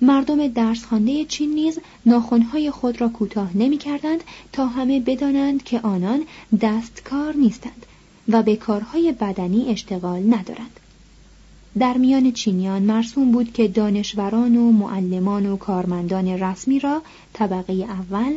مردم 0.00 0.48
درس 0.48 0.84
خانده 0.84 1.24
چین 1.24 1.54
نیز 1.54 1.78
ناخونهای 2.06 2.70
خود 2.70 3.00
را 3.00 3.08
کوتاه 3.08 3.56
نمی 3.56 3.78
کردند 3.78 4.24
تا 4.52 4.66
همه 4.66 5.00
بدانند 5.00 5.62
که 5.62 5.80
آنان 5.80 6.22
دستکار 6.60 7.34
نیستند 7.34 7.86
و 8.28 8.42
به 8.42 8.56
کارهای 8.56 9.12
بدنی 9.12 9.68
اشتغال 9.68 10.22
ندارند. 10.34 10.79
در 11.80 11.96
میان 11.96 12.32
چینیان 12.32 12.82
مرسوم 12.82 13.32
بود 13.32 13.52
که 13.52 13.68
دانشوران 13.68 14.56
و 14.56 14.72
معلمان 14.72 15.46
و 15.46 15.56
کارمندان 15.56 16.28
رسمی 16.28 16.78
را 16.78 17.02
طبقه 17.32 17.72
اول، 17.72 18.36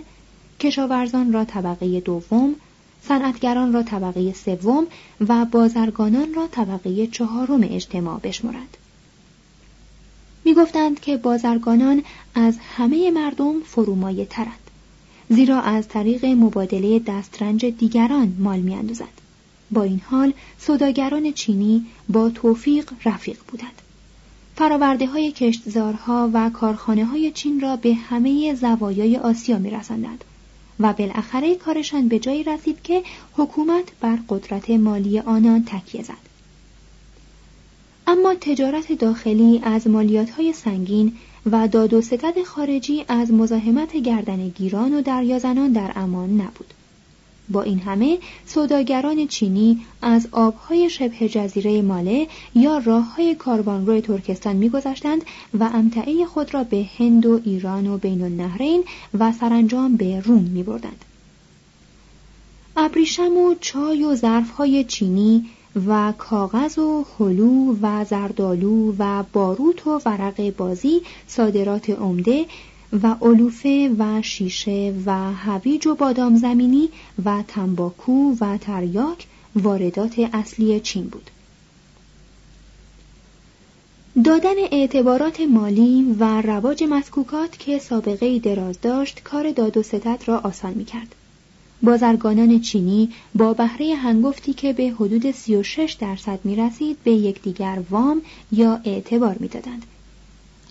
کشاورزان 0.60 1.34
را 1.34 1.46
طبقه 1.46 2.00
دوم، 2.00 2.56
صنعتگران 3.02 3.74
را 3.74 3.84
طبقه 3.84 4.34
سوم 4.34 4.88
و 5.30 5.46
بازرگانان 5.46 6.34
را 6.34 6.48
طبقه 6.48 7.08
چهارم 7.08 7.60
اجتماع 7.64 8.20
بشمرند. 8.20 8.78
می‌گفتند 10.46 11.00
که 11.00 11.18
بازرگانان 11.18 12.04
از 12.36 12.58
همه 12.78 13.12
مردم 13.12 13.60
فرومایه 13.66 14.26
ترند 14.26 14.70
زیرا 15.30 15.62
از 15.62 15.88
طریق 15.88 16.26
مبادله 16.26 17.00
دسترنج 17.00 17.66
دیگران 17.66 18.36
مال 18.40 18.60
میاندازند 18.60 19.22
با 19.74 19.84
این 19.84 20.02
حال 20.10 20.34
سوداگران 20.60 21.32
چینی 21.32 21.86
با 22.10 22.30
توفیق 22.30 22.92
رفیق 23.06 23.38
بودند. 23.48 23.82
فراورده 24.56 25.08
های 25.08 25.32
کشتزارها 25.32 26.30
و 26.34 26.50
کارخانه 26.50 27.06
های 27.06 27.32
چین 27.32 27.60
را 27.62 27.76
به 27.76 27.94
همه 27.94 28.56
زوایای 28.56 29.18
آسیا 29.18 29.58
می 29.58 29.70
رسندند 29.70 30.24
و 30.80 30.94
بالاخره 30.94 31.56
کارشان 31.56 32.08
به 32.08 32.20
جایی 32.20 32.44
رسید 32.44 32.82
که 32.82 33.04
حکومت 33.34 33.84
بر 34.02 34.20
قدرت 34.30 34.70
مالی 34.70 35.20
آنان 35.20 35.64
تکیه 35.68 36.04
زد. 36.04 36.34
اما 38.08 38.36
تجارت 38.36 38.92
داخلی 38.92 39.62
از 39.64 39.88
مالیات 39.88 40.30
های 40.30 40.54
سنگین 40.54 41.14
و 41.52 41.68
داد 41.68 41.94
و 41.94 42.02
ستد 42.02 42.44
خارجی 42.44 43.06
از 43.08 43.32
مزاحمت 43.32 43.96
گیران 44.56 44.94
و 44.94 45.02
دریازنان 45.02 45.72
در 45.72 45.92
امان 45.96 46.30
نبود 46.30 46.74
با 47.50 47.62
این 47.62 47.80
همه 47.80 48.18
سوداگران 48.46 49.28
چینی 49.28 49.86
از 50.02 50.28
آبهای 50.32 50.90
شبه 50.90 51.30
جزیره 51.30 51.82
ماله 51.82 52.28
یا 52.56 52.78
راه 52.78 53.16
های 53.16 53.36
کاروانرو 53.36 54.02
ترکستان 54.02 54.56
میگذشتند 54.56 55.24
و 55.60 55.64
امتعه 55.74 56.26
خود 56.26 56.54
را 56.54 56.64
به 56.64 56.86
هند 56.98 57.26
و 57.26 57.42
ایران 57.44 57.88
و 57.88 57.98
بین 57.98 58.22
النهرین 58.22 58.84
و 59.20 59.32
سرانجام 59.32 59.96
به 59.96 60.20
روم 60.20 60.44
می 60.44 60.64
بردند. 60.64 61.06
ابریشم 62.78 63.38
و 63.38 63.56
چای 63.62 64.04
و 64.04 64.16
ظرفهای 64.16 64.84
چینی 64.84 65.46
و 65.88 66.14
کاغذ 66.18 66.78
و 66.78 67.06
هلو 67.20 67.76
و 67.82 68.06
زردالو 68.06 68.96
و 69.00 69.24
باروت 69.34 69.88
و 69.88 70.02
ورق 70.06 70.56
بازی 70.56 71.02
صادرات 71.28 71.90
عمده 71.90 72.46
و 73.04 73.16
علوفه 73.22 73.96
و 73.98 74.22
شیشه 74.22 74.94
و 75.06 75.34
هویج 75.34 75.88
و 75.88 75.96
بادام 75.96 76.36
زمینی 76.36 76.90
و 77.26 77.44
تنباکو 77.48 78.36
و 78.42 78.58
تریاک 78.58 79.28
واردات 79.56 80.20
اصلی 80.34 80.80
چین 80.80 81.04
بود. 81.04 81.30
دادن 84.26 84.56
اعتبارات 84.72 85.42
مالی 85.42 86.16
و 86.20 86.42
رواج 86.42 86.84
مسکوکات 86.84 87.60
که 87.60 87.80
سابقه 87.80 88.40
دراز 88.40 88.82
داشت 88.82 89.24
کار 89.24 89.52
داد 89.52 89.78
و 89.78 89.84
ستد 89.84 90.24
را 90.26 90.40
آسان 90.40 90.74
می 90.74 90.86
کرد. 90.86 91.16
بازرگانان 91.84 92.62
چینی 92.62 93.10
با 93.36 93.54
بهره 93.54 93.96
هنگفتی 93.96 94.54
که 94.54 94.74
به 94.74 94.90
حدود 94.90 95.32
36 95.32 95.98
درصد 96.00 96.40
می 96.44 96.56
رسید 96.56 96.98
به 97.04 97.12
یکدیگر 97.12 97.80
وام 97.90 98.22
یا 98.52 98.82
اعتبار 98.86 99.38
می 99.40 99.48
دادند. 99.48 99.86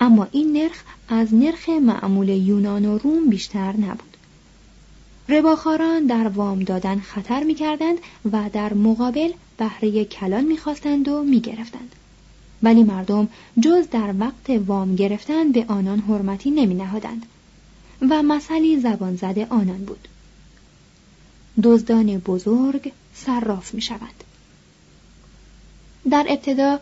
اما 0.02 0.28
این 0.32 0.52
نرخ 0.52 0.82
از 1.08 1.34
نرخ 1.34 1.68
معمول 1.68 2.28
یونان 2.28 2.84
و 2.84 2.98
روم 2.98 3.28
بیشتر 3.28 3.76
نبود. 3.76 4.16
رباخاران 5.28 6.06
در 6.06 6.28
وام 6.28 6.62
دادن 6.62 6.98
خطر 6.98 7.42
می 7.42 7.54
کردند 7.54 7.98
و 8.32 8.50
در 8.52 8.74
مقابل 8.74 9.32
بهره 9.56 10.04
کلان 10.04 10.44
می 10.44 10.56
خواستند 10.56 11.08
و 11.08 11.22
می 11.22 11.40
گرفتند. 11.40 11.94
ولی 12.62 12.82
مردم 12.82 13.28
جز 13.60 13.88
در 13.88 14.14
وقت 14.18 14.50
وام 14.66 14.96
گرفتن 14.96 15.52
به 15.52 15.64
آنان 15.68 15.98
حرمتی 15.98 16.50
نمی 16.50 16.74
نهادند 16.74 17.26
و 18.10 18.22
مسئله 18.22 18.80
زبان 18.80 19.16
زده 19.16 19.46
آنان 19.50 19.84
بود. 19.84 20.08
دزدان 21.62 22.18
بزرگ 22.18 22.92
صراف 23.14 23.74
می 23.74 23.80
شوند. 23.80 24.24
در 26.10 26.26
ابتدا 26.28 26.80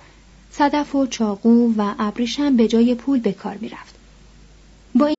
صدف 0.51 0.95
و 0.95 1.07
چاقو 1.07 1.74
و 1.77 1.95
ابریشم 2.00 2.57
به 2.57 2.67
جای 2.67 2.95
پول 2.95 3.19
به 3.19 3.31
کار 3.31 3.57
می 3.62 3.69
رفت. 3.69 3.95
با 4.95 5.13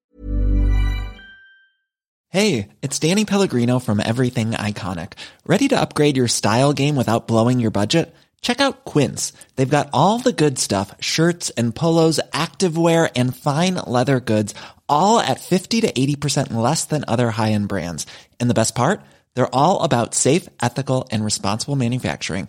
Hey, 2.32 2.68
it's 2.82 2.98
Danny 2.98 3.24
Pellegrino 3.24 3.78
from 3.78 3.98
Everything 4.00 4.50
Iconic. 4.50 5.12
Ready 5.46 5.68
to 5.68 5.80
upgrade 5.80 6.16
your 6.16 6.28
style 6.28 6.72
game 6.72 6.96
without 6.96 7.26
blowing 7.26 7.60
your 7.60 7.70
budget? 7.70 8.14
Check 8.42 8.60
out 8.60 8.84
Quince. 8.84 9.32
They've 9.56 9.76
got 9.76 9.90
all 9.92 10.18
the 10.18 10.32
good 10.44 10.58
stuff, 10.58 10.94
shirts 11.00 11.50
and 11.58 11.74
polos, 11.74 12.20
activewear 12.32 13.10
and 13.16 13.34
fine 13.34 13.74
leather 13.74 14.20
goods, 14.20 14.54
all 14.88 15.18
at 15.18 15.40
50 15.40 15.80
to 15.82 15.92
80% 15.92 16.52
less 16.52 16.84
than 16.84 17.04
other 17.08 17.30
high-end 17.30 17.68
brands. 17.68 18.06
And 18.38 18.50
the 18.50 18.60
best 18.60 18.74
part? 18.74 19.00
They're 19.34 19.54
all 19.54 19.82
about 19.82 20.14
safe, 20.14 20.48
ethical, 20.62 21.08
and 21.10 21.24
responsible 21.24 21.76
manufacturing. 21.76 22.48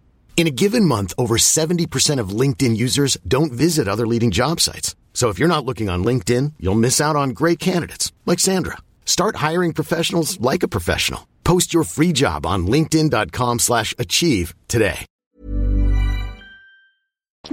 In 0.36 0.46
a 0.46 0.56
given 0.62 0.84
month, 0.84 1.14
over 1.16 1.36
70% 1.38 2.20
of 2.20 2.38
LinkedIn 2.40 2.76
users 2.76 3.16
don't 3.34 3.52
visit 3.52 3.88
other 3.88 4.06
leading 4.06 4.30
job 4.30 4.60
sites. 4.60 4.94
So 5.14 5.30
if 5.30 5.38
you're 5.38 5.54
not 5.56 5.64
looking 5.64 5.88
on 5.88 6.04
LinkedIn, 6.04 6.52
you'll 6.60 6.84
miss 6.86 7.00
out 7.00 7.16
on 7.16 7.38
great 7.42 7.58
candidates 7.58 8.12
like 8.26 8.38
Sandra. 8.38 8.76
Start 9.06 9.34
hiring 9.36 9.72
professionals 9.72 10.38
like 10.50 10.62
a 10.62 10.72
professional. 10.76 11.22
Post 11.52 11.72
your 11.74 11.84
free 11.84 12.12
job 12.22 12.40
on 12.52 12.60
linkedin.com/achieve 12.74 14.46
today. 14.74 14.98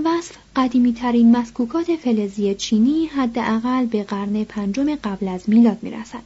وصف 0.06 0.38
قدیمی 0.56 0.94
ترین 0.94 1.32
مسکوکات 1.38 1.96
فلزی 2.04 2.56
چینی 2.56 3.06
حداقل 3.06 3.86
به 3.86 4.04
قرن 4.04 4.44
پنجم 4.44 4.96
قبل 4.96 5.28
از 5.28 5.44
میلاد 5.48 5.78
میرسد. 5.82 6.24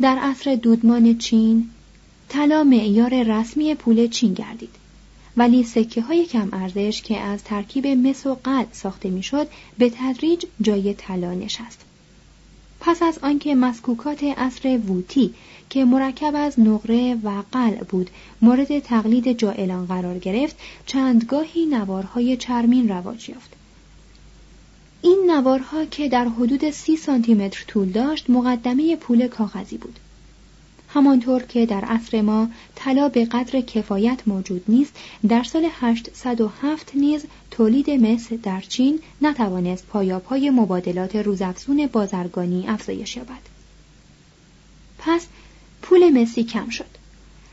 در 0.00 0.18
عصر 0.18 0.54
دودمان 0.54 1.18
چین، 1.18 1.70
طلا 2.28 2.64
معیار 2.64 3.22
رسمی 3.22 3.74
پول 3.74 4.06
چین 4.06 4.34
گردید. 4.34 4.70
ولی 5.37 5.63
سکه 5.63 6.01
های 6.01 6.25
کم 6.25 6.49
ارزش 6.53 7.01
که 7.01 7.19
از 7.19 7.43
ترکیب 7.43 7.87
مس 7.87 8.25
و 8.25 8.37
قلب 8.43 8.67
ساخته 8.71 9.09
می‌شد 9.09 9.47
به 9.77 9.91
تدریج 9.95 10.45
جای 10.61 10.93
طلا 10.93 11.33
نشست. 11.33 11.81
پس 12.79 13.03
از 13.03 13.19
آنکه 13.21 13.55
مسکوکات 13.55 14.23
اصر 14.23 14.79
ووتی 14.87 15.33
که 15.69 15.85
مرکب 15.85 16.31
از 16.35 16.59
نقره 16.59 17.15
و 17.23 17.43
قلع 17.51 17.83
بود 17.83 18.09
مورد 18.41 18.79
تقلید 18.79 19.37
جائلان 19.37 19.85
قرار 19.85 20.19
گرفت 20.19 20.55
چندگاهی 20.85 21.65
نوارهای 21.65 22.37
چرمین 22.37 22.89
رواج 22.89 23.29
یافت 23.29 23.53
این 25.01 25.31
نوارها 25.31 25.85
که 25.85 26.09
در 26.09 26.27
حدود 26.27 26.69
سی 26.69 26.97
سانتیمتر 26.97 27.63
طول 27.67 27.89
داشت 27.89 28.29
مقدمه 28.29 28.95
پول 28.95 29.27
کاغذی 29.27 29.77
بود 29.77 29.99
همانطور 30.89 31.43
که 31.43 31.65
در 31.65 31.81
عصر 31.85 32.21
ما 32.21 32.49
طلا 32.75 33.09
به 33.09 33.25
قدر 33.25 33.61
کفایت 33.61 34.19
موجود 34.27 34.63
نیست 34.67 34.95
در 35.27 35.43
سال 35.43 35.67
807 35.79 36.91
نیز 36.95 37.25
تولید 37.51 37.89
مس 37.89 38.33
در 38.33 38.61
چین 38.61 38.99
نتوانست 39.21 39.87
پایاپای 39.87 40.49
مبادلات 40.49 41.15
روزافزون 41.15 41.87
بازرگانی 41.87 42.67
افزایش 42.67 43.17
یابد. 43.17 43.57
پس 44.99 45.27
پول 45.81 46.21
مسی 46.21 46.43
کم 46.43 46.69
شد 46.69 46.97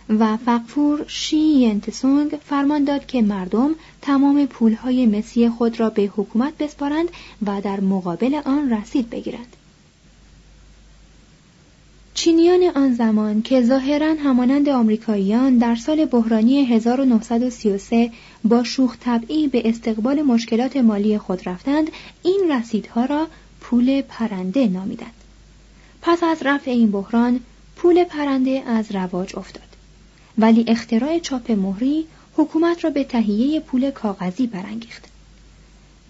و 0.08 0.36
فقفور 0.36 1.04
شی 1.06 1.36
ینتسونگ 1.36 2.30
فرمان 2.44 2.84
داد 2.84 3.06
که 3.06 3.22
مردم 3.22 3.74
تمام 4.02 4.46
پولهای 4.46 5.06
مسی 5.06 5.48
خود 5.48 5.80
را 5.80 5.90
به 5.90 6.02
حکومت 6.02 6.58
بسپارند 6.58 7.08
و 7.46 7.60
در 7.60 7.80
مقابل 7.80 8.40
آن 8.44 8.70
رسید 8.72 9.10
بگیرند. 9.10 9.56
چینیان 12.14 12.62
آن 12.74 12.94
زمان 12.94 13.42
که 13.42 13.62
ظاهرا 13.62 14.14
همانند 14.14 14.68
آمریکاییان 14.68 15.58
در 15.58 15.76
سال 15.76 16.04
بحرانی 16.04 16.64
1933 16.64 18.10
با 18.44 18.64
شوخ 18.64 18.96
طبعی 19.00 19.48
به 19.48 19.68
استقبال 19.68 20.22
مشکلات 20.22 20.76
مالی 20.76 21.18
خود 21.18 21.48
رفتند 21.48 21.90
این 22.22 22.52
رسیدها 22.52 23.04
را 23.04 23.26
پول 23.60 24.02
پرنده 24.02 24.68
نامیدند. 24.68 25.12
پس 26.02 26.22
از 26.22 26.38
رفع 26.42 26.70
این 26.70 26.90
بحران 26.90 27.40
پول 27.76 28.04
پرنده 28.04 28.62
از 28.66 28.92
رواج 28.92 29.36
افتاد. 29.36 29.68
ولی 30.38 30.64
اختراع 30.68 31.18
چاپ 31.18 31.50
مهری 31.50 32.04
حکومت 32.36 32.84
را 32.84 32.90
به 32.90 33.04
تهیه 33.04 33.60
پول 33.60 33.90
کاغذی 33.90 34.46
برانگیخت. 34.46 35.13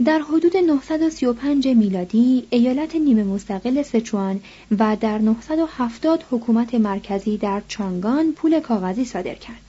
در 0.04 0.18
حدود 0.18 0.56
935 0.56 1.68
میلادی 1.68 2.46
ایالت 2.50 2.96
نیمه 2.96 3.22
مستقل 3.22 3.82
سچوان 3.82 4.40
و 4.78 4.96
در 4.96 5.18
970 5.18 6.24
حکومت 6.30 6.74
مرکزی 6.74 7.36
در 7.36 7.62
چانگان 7.68 8.32
پول 8.32 8.60
کاغذی 8.60 9.04
صادر 9.04 9.34
کرد. 9.34 9.60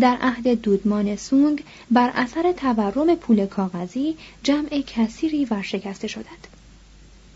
در 0.00 0.18
عهد 0.20 0.60
دودمان 0.60 1.16
سونگ 1.16 1.64
بر 1.90 2.10
اثر 2.14 2.52
تورم 2.52 3.14
پول 3.14 3.46
کاغذی 3.46 4.16
جمع 4.42 4.82
کثیری 4.86 5.44
ورشکسته 5.44 6.08
شدند. 6.08 6.46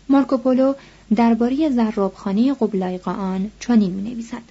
مارکوپولو 0.09 0.73
درباره 1.15 1.69
زرابخانه 1.69 2.53
قبلای 2.53 2.99
آن 3.05 3.51
چنین 3.59 3.91
می 3.91 4.09
نویسد. 4.09 4.41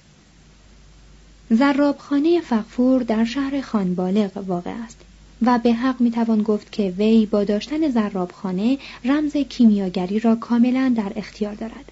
زرابخانه 1.49 2.41
فقفور 2.41 3.03
در 3.03 3.25
شهر 3.25 3.61
خانبالغ 3.61 4.43
واقع 4.47 4.71
است. 4.85 5.06
و 5.41 5.59
به 5.59 5.73
حق 5.73 6.01
می‌توان 6.01 6.43
گفت 6.43 6.71
که 6.71 6.93
وی 6.97 7.25
با 7.25 7.43
داشتن 7.43 7.89
زرابخانه 7.89 8.77
رمز 9.05 9.37
کیمیاگری 9.37 10.19
را 10.19 10.35
کاملا 10.35 10.93
در 10.97 11.11
اختیار 11.15 11.53
دارد 11.53 11.91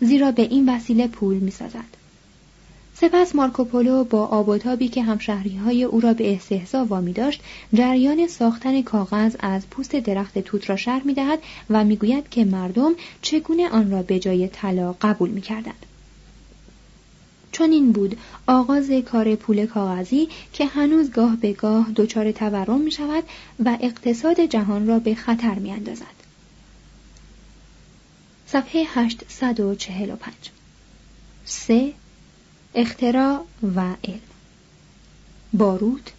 زیرا 0.00 0.32
به 0.32 0.42
این 0.42 0.68
وسیله 0.68 1.06
پول 1.06 1.36
می‌سازد 1.36 2.00
سپس 2.94 3.34
مارکوپولو 3.34 4.04
با 4.04 4.26
آبوتابی 4.26 4.88
که 4.88 5.02
همشهری 5.02 5.56
های 5.56 5.84
او 5.84 6.00
را 6.00 6.14
به 6.14 6.34
استهزا 6.34 6.84
وامی 6.84 7.12
داشت 7.12 7.42
جریان 7.74 8.26
ساختن 8.26 8.82
کاغذ 8.82 9.36
از 9.40 9.66
پوست 9.70 9.96
درخت 9.96 10.38
توت 10.38 10.70
را 10.70 10.76
شرح 10.76 11.06
می 11.06 11.14
دهد 11.14 11.38
و 11.70 11.84
می‌گوید 11.84 12.28
که 12.28 12.44
مردم 12.44 12.92
چگونه 13.22 13.68
آن 13.68 13.90
را 13.90 14.02
به 14.02 14.18
جای 14.18 14.48
طلا 14.48 14.94
قبول 15.00 15.30
می 15.30 15.40
کردند. 15.40 15.86
چون 17.52 17.70
این 17.70 17.92
بود 17.92 18.18
آغاز 18.46 18.90
کار 18.90 19.34
پول 19.34 19.66
کاغذی 19.66 20.28
که 20.52 20.66
هنوز 20.66 21.10
گاه 21.10 21.36
به 21.36 21.52
گاه 21.52 21.90
دچار 21.96 22.32
تورم 22.32 22.80
می 22.80 22.90
شود 22.90 23.24
و 23.64 23.78
اقتصاد 23.80 24.40
جهان 24.40 24.86
را 24.86 24.98
به 24.98 25.14
خطر 25.14 25.54
می 25.54 25.72
اندازد. 25.72 26.20
صفحه 28.46 28.84
845 28.94 30.34
3. 31.44 31.92
اختراع 32.74 33.44
و 33.76 33.80
علم 33.80 34.20
باروت 35.52 36.12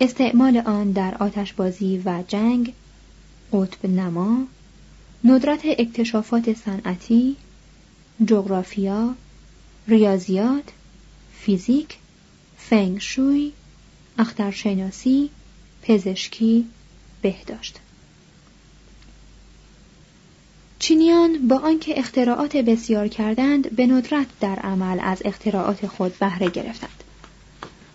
استعمال 0.00 0.56
آن 0.56 0.90
در 0.90 1.14
آتشبازی 1.14 2.02
و 2.04 2.24
جنگ 2.28 2.72
قطب 3.52 3.86
نما 3.86 4.46
ندرت 5.24 5.60
اکتشافات 5.64 6.52
صنعتی 6.54 7.36
جغرافیا 8.26 9.14
ریاضیات 9.88 10.64
فیزیک 11.38 11.96
فنگشوی 12.58 13.52
اخترشناسی 14.18 15.30
پزشکی 15.82 16.66
بهداشت. 17.22 17.76
چینیان 20.78 21.48
با 21.48 21.58
آنکه 21.58 21.98
اختراعات 21.98 22.56
بسیار 22.56 23.08
کردند 23.08 23.76
به 23.76 23.86
ندرت 23.86 24.26
در 24.40 24.56
عمل 24.56 24.98
از 25.02 25.22
اختراعات 25.24 25.86
خود 25.86 26.18
بهره 26.18 26.50
گرفتند. 26.50 27.04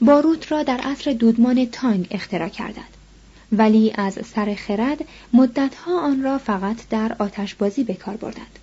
باروت 0.01 0.51
را 0.51 0.63
در 0.63 0.77
عصر 0.77 1.13
دودمان 1.13 1.65
تانگ 1.65 2.07
اختراع 2.11 2.49
کردند. 2.49 2.97
ولی 3.51 3.91
از 3.95 4.19
سر 4.35 4.55
خرد 4.55 5.05
مدتها 5.33 6.01
آن 6.01 6.23
را 6.23 6.37
فقط 6.37 6.77
در 6.89 7.15
آتشبازی 7.19 7.83
به 7.83 7.93
کار 7.93 8.17
بردند. 8.17 8.59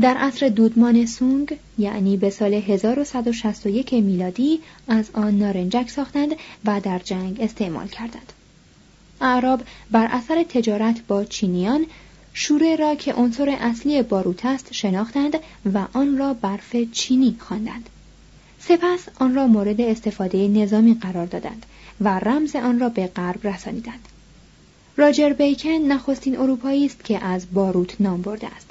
در 0.00 0.16
عصر 0.16 0.48
دودمان 0.48 1.06
سونگ 1.06 1.56
یعنی 1.78 2.16
به 2.16 2.30
سال 2.30 2.54
1161 2.54 3.94
میلادی 3.94 4.60
از 4.88 5.10
آن 5.12 5.38
نارنجک 5.38 5.90
ساختند 5.90 6.34
و 6.64 6.80
در 6.80 6.98
جنگ 6.98 7.40
استعمال 7.40 7.86
کردند 7.86 8.32
اعراب 9.20 9.62
بر 9.90 10.08
اثر 10.10 10.42
تجارت 10.42 11.06
با 11.08 11.24
چینیان 11.24 11.86
شوره 12.32 12.76
را 12.76 12.94
که 12.94 13.12
عنصر 13.12 13.56
اصلی 13.60 14.02
باروت 14.02 14.46
است 14.46 14.72
شناختند 14.72 15.36
و 15.74 15.86
آن 15.92 16.18
را 16.18 16.34
برف 16.34 16.76
چینی 16.92 17.36
خواندند. 17.38 17.88
سپس 18.58 19.08
آن 19.18 19.34
را 19.34 19.46
مورد 19.46 19.80
استفاده 19.80 20.48
نظامی 20.48 20.94
قرار 20.94 21.26
دادند 21.26 21.66
و 22.00 22.18
رمز 22.18 22.56
آن 22.56 22.80
را 22.80 22.88
به 22.88 23.06
غرب 23.06 23.46
رسانیدند. 23.46 24.08
راجر 24.96 25.32
بیکن 25.32 25.70
نخستین 25.70 26.38
اروپایی 26.38 26.86
است 26.86 27.04
که 27.04 27.24
از 27.24 27.46
باروت 27.54 28.00
نام 28.00 28.22
برده 28.22 28.46
است. 28.46 28.69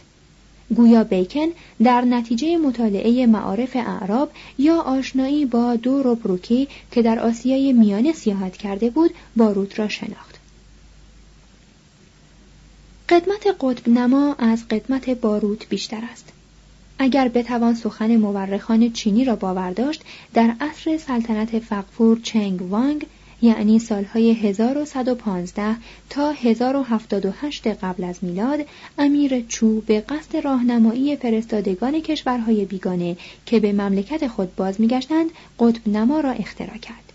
گویا 0.76 1.04
بیکن 1.04 1.48
در 1.84 2.02
نتیجه 2.02 2.58
مطالعه 2.58 3.26
معارف 3.26 3.76
اعراب 3.76 4.32
یا 4.58 4.82
آشنایی 4.82 5.46
با 5.46 5.76
دو 5.76 6.04
روبروکی 6.04 6.68
که 6.92 7.02
در 7.02 7.20
آسیای 7.20 7.74
میانه 7.74 8.14
سیاحت 8.14 8.58
کرده 8.58 8.90
بود 8.90 9.12
باروت 9.36 9.80
را 9.80 9.88
شناخت. 9.88 10.40
قدمت 13.10 13.48
قطب 13.62 13.90
نما 13.90 14.34
از 14.34 14.68
قدمت 14.68 15.10
باروت 15.10 15.70
بیشتر 15.70 16.02
است. 16.12 16.30
اگر 17.00 17.28
بتوان 17.28 17.76
سخن 17.76 18.16
مورخان 18.16 18.92
چینی 18.92 19.26
را 19.26 19.36
باور 19.36 19.72
داشت 19.72 20.02
در 20.34 20.54
عصر 20.62 20.98
سلطنت 20.98 21.60
فقفور 21.60 22.20
چنگ 22.24 22.62
وانگ 22.62 23.06
یعنی 23.42 23.80
سالهای 23.80 24.32
1115 24.32 25.76
تا 26.10 26.32
1078 26.32 27.68
قبل 27.68 28.04
از 28.04 28.20
میلاد 28.22 28.66
امیر 28.98 29.42
چو 29.48 29.82
به 29.82 30.02
قصد 30.02 30.38
راهنمایی 30.38 31.16
فرستادگان 31.16 32.02
کشورهای 32.02 32.66
بیگانه 32.66 33.18
که 33.46 33.60
به 33.60 33.72
مملکت 33.72 34.28
خود 34.28 34.56
باز 34.56 34.82
میگشتند 34.82 35.30
قطب 35.60 35.88
نما 35.88 36.20
را 36.20 36.32
اختراع 36.32 36.78
کرد. 36.78 37.14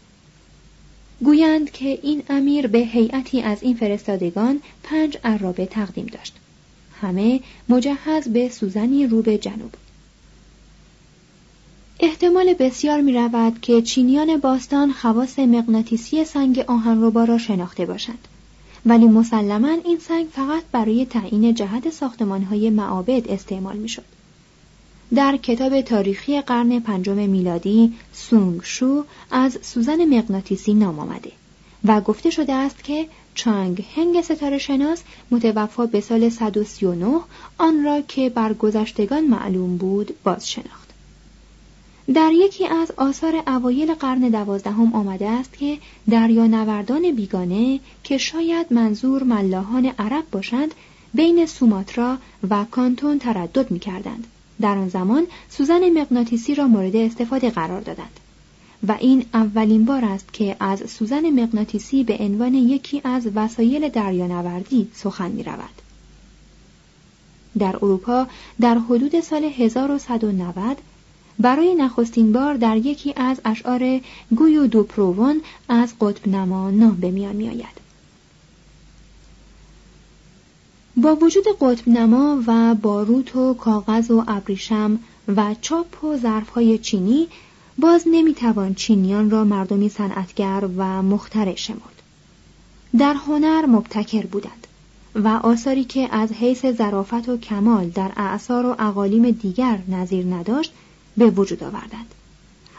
گویند 1.20 1.70
که 1.70 1.98
این 2.02 2.22
امیر 2.28 2.66
به 2.66 2.78
هیئتی 2.78 3.42
از 3.42 3.62
این 3.62 3.76
فرستادگان 3.76 4.60
پنج 4.82 5.18
عرابه 5.24 5.66
تقدیم 5.66 6.06
داشت. 6.06 6.34
همه 7.00 7.40
مجهز 7.68 8.28
به 8.28 8.48
سوزنی 8.48 9.06
رو 9.06 9.22
به 9.22 9.38
جنوب. 9.38 9.74
احتمال 12.00 12.54
بسیار 12.54 13.00
می 13.00 13.12
رود 13.12 13.60
که 13.60 13.82
چینیان 13.82 14.36
باستان 14.36 14.92
خواص 14.92 15.38
مغناطیسی 15.38 16.24
سنگ 16.24 16.58
آهنربا 16.58 17.24
را 17.24 17.38
شناخته 17.38 17.86
باشند 17.86 18.28
ولی 18.86 19.06
مسلما 19.06 19.68
این 19.84 19.98
سنگ 19.98 20.26
فقط 20.32 20.62
برای 20.72 21.06
تعیین 21.06 21.54
جهت 21.54 21.90
ساختمانهای 21.90 22.70
معابد 22.70 23.30
استعمال 23.30 23.76
می 23.76 23.88
شد. 23.88 24.04
در 25.14 25.36
کتاب 25.36 25.80
تاریخی 25.80 26.40
قرن 26.40 26.80
پنجم 26.80 27.16
میلادی 27.16 27.92
سونگ 28.12 28.60
شو 28.62 29.04
از 29.30 29.58
سوزن 29.62 30.04
مغناطیسی 30.04 30.74
نام 30.74 30.98
آمده 30.98 31.32
و 31.84 32.00
گفته 32.00 32.30
شده 32.30 32.52
است 32.52 32.84
که 32.84 33.06
چانگ 33.34 33.84
هنگ 33.96 34.20
ستاره 34.20 34.58
شناس 34.58 35.02
متوفا 35.30 35.86
به 35.86 36.00
سال 36.00 36.28
139 36.28 37.20
آن 37.58 37.84
را 37.84 38.00
که 38.00 38.30
بر 38.30 38.52
گذشتگان 38.52 39.24
معلوم 39.24 39.76
بود 39.76 40.14
باز 40.24 40.50
شناخت. 40.50 40.83
در 42.12 42.32
یکی 42.32 42.66
از 42.66 42.90
آثار 42.96 43.42
اوایل 43.46 43.94
قرن 43.94 44.20
دوازدهم 44.20 44.94
آمده 44.94 45.28
است 45.28 45.52
که 45.52 45.78
دریانوردان 46.10 47.12
بیگانه 47.12 47.80
که 48.02 48.18
شاید 48.18 48.72
منظور 48.72 49.22
ملاحان 49.22 49.86
عرب 49.86 50.24
باشند 50.30 50.74
بین 51.14 51.46
سوماترا 51.46 52.18
و 52.50 52.64
کانتون 52.70 53.18
تردد 53.18 53.70
می 53.70 53.78
کردند. 53.78 54.26
در 54.60 54.78
آن 54.78 54.88
زمان 54.88 55.26
سوزن 55.48 55.88
مغناطیسی 55.88 56.54
را 56.54 56.66
مورد 56.66 56.96
استفاده 56.96 57.50
قرار 57.50 57.80
دادند 57.80 58.20
و 58.88 58.96
این 59.00 59.24
اولین 59.34 59.84
بار 59.84 60.04
است 60.04 60.32
که 60.32 60.56
از 60.60 60.90
سوزن 60.90 61.30
مغناطیسی 61.30 62.04
به 62.04 62.16
عنوان 62.20 62.54
یکی 62.54 63.00
از 63.04 63.26
وسایل 63.34 63.88
دریانوردی 63.88 64.88
سخن 64.94 65.30
می 65.30 65.42
رود. 65.42 65.82
در 67.58 67.76
اروپا 67.76 68.26
در 68.60 68.78
حدود 68.78 69.20
سال 69.20 69.44
1190 69.44 70.76
برای 71.38 71.74
نخستین 71.74 72.32
بار 72.32 72.54
در 72.54 72.76
یکی 72.76 73.14
از 73.16 73.40
اشعار 73.44 74.00
گویو 74.36 74.66
دو 74.66 74.82
پروون 74.82 75.40
از 75.68 75.94
قطب 76.00 76.28
نما 76.28 76.70
نام 76.70 76.94
به 76.94 77.10
میان 77.10 77.36
می 77.36 77.48
آید. 77.48 77.84
با 80.96 81.16
وجود 81.16 81.44
قطب 81.60 81.88
نما 81.88 82.42
و 82.46 82.74
باروت 82.74 83.36
و 83.36 83.54
کاغذ 83.54 84.10
و 84.10 84.24
ابریشم 84.28 84.98
و 85.36 85.54
چاپ 85.60 86.04
و 86.04 86.16
ظرفهای 86.16 86.78
چینی 86.78 87.28
باز 87.78 88.04
نمی‌توان 88.06 88.74
چینیان 88.74 89.30
را 89.30 89.44
مردمی 89.44 89.88
صنعتگر 89.88 90.68
و 90.76 91.02
مخترع 91.02 91.54
شمرد 91.54 92.02
در 92.98 93.14
هنر 93.14 93.66
مبتکر 93.66 94.26
بودند 94.26 94.66
و 95.14 95.28
آثاری 95.28 95.84
که 95.84 96.08
از 96.14 96.32
حیث 96.32 96.66
ظرافت 96.66 97.28
و 97.28 97.36
کمال 97.36 97.88
در 97.88 98.12
اعثار 98.16 98.66
و 98.66 98.76
اقالیم 98.78 99.30
دیگر 99.30 99.78
نظیر 99.88 100.34
نداشت 100.34 100.72
به 101.16 101.30
وجود 101.30 101.64
آوردند. 101.64 102.14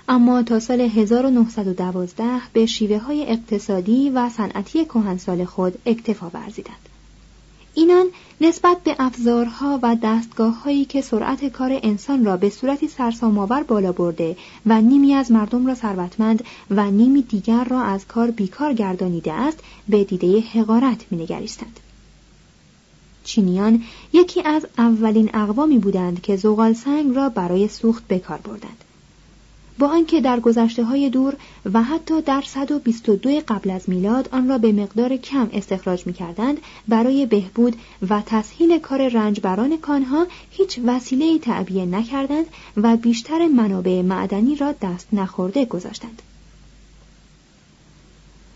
اما 0.10 0.44
تا 0.44 0.60
سال 0.60 0.82
1912 0.82 2.24
به 2.54 2.66
شیوه 2.66 2.98
های 2.98 3.32
اقتصادی 3.32 4.10
و 4.10 4.30
صنعتی 4.30 4.86
کهنسال 4.86 5.46
خود 5.46 5.80
اکتفا 5.86 6.30
ورزیدند. 6.34 6.90
اینان 7.74 8.06
نسبت 8.42 8.84
به 8.84 8.96
افزارها 9.00 9.80
و 9.84 9.98
دستگاه 10.04 10.64
هایی 10.64 10.86
که 10.86 11.02
سرعت 11.02 11.46
کار 11.46 11.80
انسان 11.84 12.26
را 12.26 12.38
به 12.38 12.50
صورتی 12.50 12.88
سرسام‌آور 12.88 13.64
بالا 13.64 13.92
برده 13.92 14.38
و 14.66 14.82
نیمی 14.82 15.14
از 15.14 15.32
مردم 15.32 15.68
را 15.68 15.76
ثروتمند 15.76 16.44
و 16.72 16.92
نیمی 16.92 17.22
دیگر 17.22 17.64
را 17.64 17.82
از 17.82 18.08
کار 18.08 18.32
بیکار 18.32 18.74
گردانیده 18.74 19.34
است 19.34 19.60
به 19.90 20.04
دیده 20.04 20.40
حقارت 20.40 21.06
مینگریستند. 21.12 21.80
چینیان 23.26 23.84
یکی 24.14 24.42
از 24.42 24.66
اولین 24.78 25.30
اقوامی 25.34 25.78
بودند 25.78 26.22
که 26.22 26.36
زغال 26.36 26.74
سنگ 26.74 27.16
را 27.16 27.30
برای 27.30 27.68
سوخت 27.68 28.08
به 28.08 28.20
کار 28.20 28.38
بردند 28.38 28.84
با 29.80 29.88
آنکه 29.88 30.22
در 30.22 30.40
گذشته 30.40 30.84
های 30.84 31.10
دور 31.10 31.34
و 31.74 31.84
حتی 31.84 32.22
در 32.22 32.42
122 32.42 33.30
قبل 33.48 33.70
از 33.70 33.90
میلاد 33.90 34.30
آن 34.32 34.50
را 34.50 34.58
به 34.58 34.72
مقدار 34.72 35.18
کم 35.18 35.50
استخراج 35.54 36.08
می 36.08 36.14
کردند 36.14 36.58
برای 36.88 37.26
بهبود 37.26 37.76
و 38.10 38.22
تسهیل 38.26 38.80
کار 38.80 39.08
رنجبران 39.08 39.78
کانها 39.78 40.28
هیچ 40.52 40.80
وسیله 40.86 41.40
تعبیه 41.40 41.86
نکردند 41.86 42.46
و 42.78 42.98
بیشتر 42.98 43.48
منابع 43.48 44.02
معدنی 44.02 44.56
را 44.56 44.74
دست 44.82 45.08
نخورده 45.14 45.66
گذاشتند. 45.66 46.22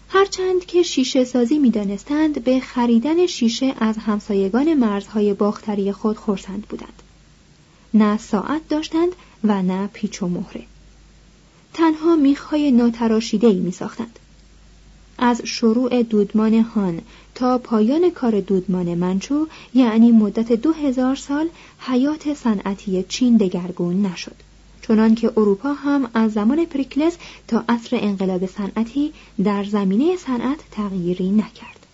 هرچند 0.10 0.66
که 0.66 0.84
شیشه 0.84 1.24
سازی 1.24 1.60
می 1.60 1.70
دانستند 1.70 2.44
به 2.44 2.60
خریدن 2.60 3.26
شیشه 3.26 3.76
از 3.80 3.98
همسایگان 3.98 4.74
مرزهای 4.74 5.34
باختری 5.34 5.92
خود 5.92 6.18
خورسند 6.18 6.62
بودند. 6.62 7.04
نه 7.94 8.18
ساعت 8.18 8.68
داشتند 8.68 9.12
و 9.44 9.62
نه 9.62 9.88
پیچ 9.94 10.24
و 10.24 10.28
مهره. 10.28 10.64
آنها 11.90 12.16
میخهای 12.16 12.72
ناتراشیده‌ای 12.72 13.60
میساختند 13.60 14.20
از 15.18 15.42
شروع 15.46 16.04
دودمان 16.04 16.54
هان 16.54 17.02
تا 17.36 17.58
پایان 17.58 18.10
کار 18.10 18.40
دودمان 18.40 18.96
منچو 18.96 19.48
یعنی 19.74 20.12
مدت 20.12 20.52
دو 20.52 20.74
هزار 20.74 21.16
سال 21.16 21.50
حیات 21.80 22.34
صنعتی 22.34 23.06
چین 23.10 23.38
دگرگون 23.38 24.06
نشد 24.06 24.36
چنان 24.90 25.16
که 25.16 25.32
اروپا 25.38 25.74
هم 25.74 26.10
از 26.14 26.34
زمان 26.34 26.66
پریکلس 26.66 27.18
تا 27.48 27.64
عصر 27.70 27.98
انقلاب 28.02 28.46
صنعتی 28.46 29.14
در 29.44 29.64
زمینه 29.64 30.16
صنعت 30.16 30.60
تغییری 30.72 31.32
نکرد 31.32 31.86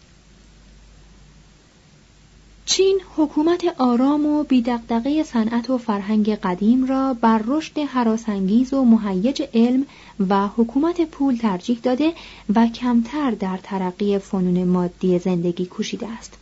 چین 2.66 3.02
حکومت 3.16 3.76
آرام 3.78 4.26
و 4.26 4.44
بیدقدقه 4.44 5.24
صنعت 5.24 5.70
و 5.70 5.78
فرهنگ 5.78 6.36
قدیم 6.36 6.86
را 6.86 7.14
بر 7.14 7.42
رشد 7.48 7.80
حراسانگیز 7.80 8.74
و 8.74 8.86
مهیج 8.86 9.44
علم 9.54 9.86
و 10.30 10.48
حکومت 10.48 11.02
پول 11.02 11.36
ترجیح 11.36 11.80
داده 11.84 12.14
و 12.56 12.68
کمتر 12.68 13.32
در 13.32 13.58
ترقی 13.64 14.20
فنون 14.20 14.64
مادی 14.64 15.20
زندگی 15.20 15.66
کوشیده 15.66 16.08
است. 16.08 16.38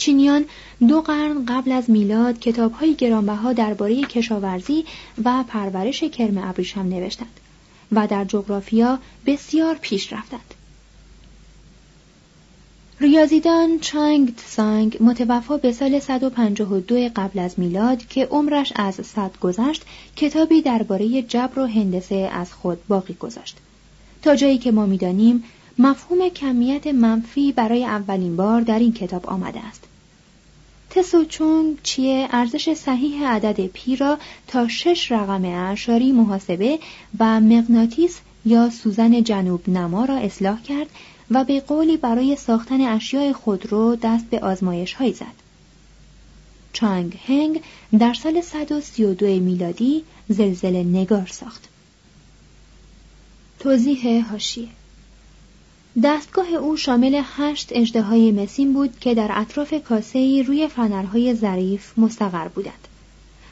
چینیان 0.00 0.44
دو 0.88 1.00
قرن 1.00 1.44
قبل 1.44 1.72
از 1.72 1.90
میلاد 1.90 2.38
کتابهای 2.38 2.94
گرانبها 2.94 3.52
درباره 3.52 4.02
کشاورزی 4.02 4.84
و 5.24 5.44
پرورش 5.48 6.04
کرم 6.04 6.38
ابریشم 6.38 6.80
نوشتند 6.80 7.40
و 7.92 8.06
در 8.06 8.24
جغرافیا 8.24 8.98
بسیار 9.26 9.74
پیش 9.80 10.12
رفتند. 10.12 10.54
ریاضیدان 13.00 13.78
چانگ 13.78 14.34
تسانگ 14.34 14.96
متوفا 15.00 15.56
به 15.56 15.72
سال 15.72 15.98
152 15.98 17.08
قبل 17.16 17.38
از 17.38 17.58
میلاد 17.58 18.06
که 18.06 18.24
عمرش 18.24 18.72
از 18.76 18.94
صد 18.94 19.30
گذشت 19.40 19.82
کتابی 20.16 20.62
درباره 20.62 21.22
جبر 21.22 21.58
و 21.58 21.66
هندسه 21.66 22.30
از 22.32 22.52
خود 22.52 22.86
باقی 22.88 23.14
گذاشت 23.14 23.56
تا 24.22 24.36
جایی 24.36 24.58
که 24.58 24.72
ما 24.72 24.86
می‌دانیم 24.86 25.44
مفهوم 25.78 26.28
کمیت 26.28 26.86
منفی 26.86 27.52
برای 27.52 27.84
اولین 27.84 28.36
بار 28.36 28.60
در 28.60 28.78
این 28.78 28.92
کتاب 28.92 29.26
آمده 29.26 29.60
است 29.66 29.89
تسوچونگ 30.90 31.78
چیه 31.82 32.28
ارزش 32.30 32.74
صحیح 32.74 33.28
عدد 33.28 33.66
پی 33.66 33.96
را 33.96 34.18
تا 34.46 34.68
شش 34.68 35.12
رقم 35.12 35.44
اعشاری 35.44 36.12
محاسبه 36.12 36.78
و 37.18 37.40
مغناطیس 37.40 38.20
یا 38.44 38.70
سوزن 38.70 39.22
جنوب 39.22 39.68
نما 39.68 40.04
را 40.04 40.16
اصلاح 40.16 40.62
کرد 40.62 40.88
و 41.30 41.44
به 41.44 41.60
قولی 41.60 41.96
برای 41.96 42.36
ساختن 42.36 42.80
اشیاء 42.80 43.32
خودرو 43.32 43.96
دست 44.02 44.24
به 44.24 44.40
آزمایش 44.40 44.92
هایی 44.92 45.12
زد. 45.12 45.40
چانگ 46.72 47.18
هنگ 47.26 47.62
در 47.98 48.14
سال 48.14 48.40
132 48.40 49.26
میلادی 49.26 50.04
زلزله 50.28 50.82
نگار 50.82 51.26
ساخت. 51.26 51.68
توضیح 53.58 54.30
هاشیه 54.30 54.68
دستگاه 56.02 56.54
او 56.54 56.76
شامل 56.76 57.22
هشت 57.24 57.68
اجدهای 57.72 58.32
مسین 58.32 58.72
بود 58.72 58.98
که 59.00 59.14
در 59.14 59.30
اطراف 59.30 59.74
کاسه 59.74 60.42
روی 60.46 60.68
فنرهای 60.68 61.34
ظریف 61.34 61.98
مستقر 61.98 62.48
بودند. 62.48 62.88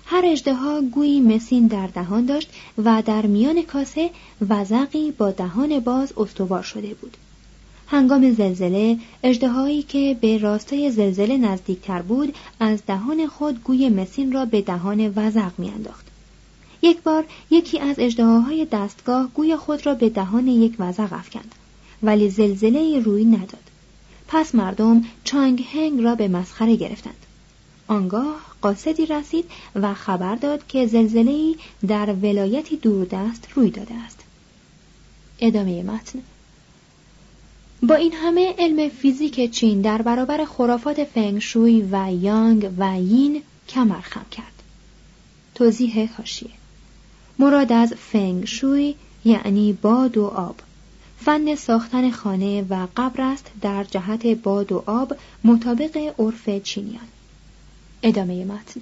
هر 0.06 0.22
اجدها 0.24 0.80
گویی 0.80 1.20
مسین 1.20 1.66
در 1.66 1.86
دهان 1.86 2.26
داشت 2.26 2.50
و 2.84 3.02
در 3.06 3.26
میان 3.26 3.62
کاسه 3.62 4.10
وزقی 4.48 5.10
با 5.10 5.30
دهان 5.30 5.80
باز 5.80 6.12
استوار 6.16 6.62
شده 6.62 6.94
بود. 6.94 7.16
هنگام 7.86 8.32
زلزله 8.32 8.98
اجدهایی 9.22 9.82
که 9.82 10.16
به 10.20 10.38
راستای 10.38 10.90
زلزله 10.90 11.36
نزدیکتر 11.36 12.02
بود 12.02 12.34
از 12.60 12.82
دهان 12.86 13.26
خود 13.26 13.62
گوی 13.62 13.88
مسین 13.88 14.32
را 14.32 14.44
به 14.44 14.60
دهان 14.60 15.12
وزق 15.16 15.52
میانداخت 15.58 16.06
یک 16.82 17.02
بار 17.02 17.24
یکی 17.50 17.78
از 17.78 17.96
اجدهاهای 17.98 18.64
دستگاه 18.64 19.28
گوی 19.34 19.56
خود 19.56 19.86
را 19.86 19.94
به 19.94 20.08
دهان 20.08 20.48
یک 20.48 20.74
وزق 20.78 21.12
افکند 21.12 21.54
ولی 22.02 22.30
زلزله 22.30 23.02
روی 23.04 23.24
نداد. 23.24 23.70
پس 24.28 24.54
مردم 24.54 25.04
چانگ 25.24 25.64
هنگ 25.72 26.00
را 26.00 26.14
به 26.14 26.28
مسخره 26.28 26.76
گرفتند. 26.76 27.26
آنگاه 27.88 28.40
قاصدی 28.62 29.06
رسید 29.06 29.44
و 29.74 29.94
خبر 29.94 30.34
داد 30.34 30.66
که 30.66 30.86
زلزله 30.86 31.54
در 31.86 32.14
ولایتی 32.14 32.76
دوردست 32.76 33.48
روی 33.54 33.70
داده 33.70 33.94
است. 33.94 34.18
ادامه 35.38 35.82
متن. 35.82 36.18
با 37.82 37.94
این 37.94 38.12
همه 38.12 38.54
علم 38.58 38.88
فیزیک 38.88 39.50
چین 39.50 39.80
در 39.80 40.02
برابر 40.02 40.44
خرافات 40.44 41.04
فنگشوی 41.04 41.88
و 41.90 42.12
یانگ 42.12 42.70
و 42.78 43.00
یین 43.00 43.42
کمر 43.68 44.00
خم 44.00 44.26
کرد. 44.30 44.62
توضیح 45.54 46.10
حاشیه. 46.16 46.50
مراد 47.38 47.72
از 47.72 47.92
فنگشوی 47.92 48.94
یعنی 49.24 49.72
باد 49.72 50.18
و 50.18 50.24
آب. 50.26 50.56
فن 51.20 51.54
ساختن 51.54 52.10
خانه 52.10 52.62
و 52.62 52.86
قبر 52.96 53.22
است 53.22 53.50
در 53.60 53.84
جهت 53.84 54.26
باد 54.26 54.72
و 54.72 54.82
آب 54.86 55.16
مطابق 55.44 56.14
عرف 56.18 56.48
چینیان 56.48 57.08
ادامه 58.02 58.44
متن 58.44 58.80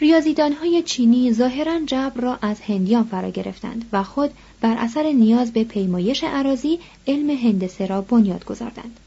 ریاضیدانهای 0.00 0.82
چینی 0.82 1.32
ظاهرا 1.32 1.80
جبر 1.86 2.20
را 2.20 2.38
از 2.42 2.60
هندیان 2.60 3.04
فرا 3.04 3.30
گرفتند 3.30 3.84
و 3.92 4.02
خود 4.02 4.30
بر 4.60 4.76
اثر 4.78 5.12
نیاز 5.12 5.52
به 5.52 5.64
پیمایش 5.64 6.24
عراضی 6.24 6.78
علم 7.06 7.30
هندسه 7.30 7.86
را 7.86 8.00
بنیاد 8.00 8.44
گذاردند. 8.44 9.00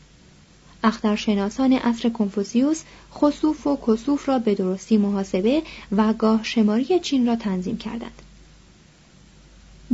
اخترشناسان 0.84 1.74
عصر 1.74 2.10
کنفوسیوس 2.10 2.84
خصوف 3.14 3.68
و 3.68 3.78
کسوف 3.88 4.30
را 4.30 4.40
به 4.40 4.56
درستی 4.56 4.98
محاسبه 4.98 5.64
و 5.92 6.14
گاه 6.14 6.44
شماری 6.44 7.00
چین 7.00 7.28
را 7.28 7.36
تنظیم 7.36 7.78
کردند. 7.78 8.22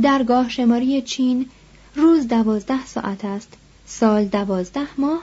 در 0.02 0.22
گاه 0.22 0.48
شماری 0.48 1.02
چین 1.02 1.46
روز 1.96 2.28
دوازده 2.28 2.86
ساعت 2.86 3.24
است، 3.24 3.52
سال 3.86 4.24
دوازده 4.24 5.00
ماه 5.00 5.22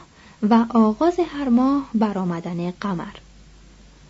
و 0.49 0.65
آغاز 0.69 1.19
هر 1.19 1.49
ماه 1.49 1.89
برآمدن 1.93 2.71
قمر. 2.71 3.15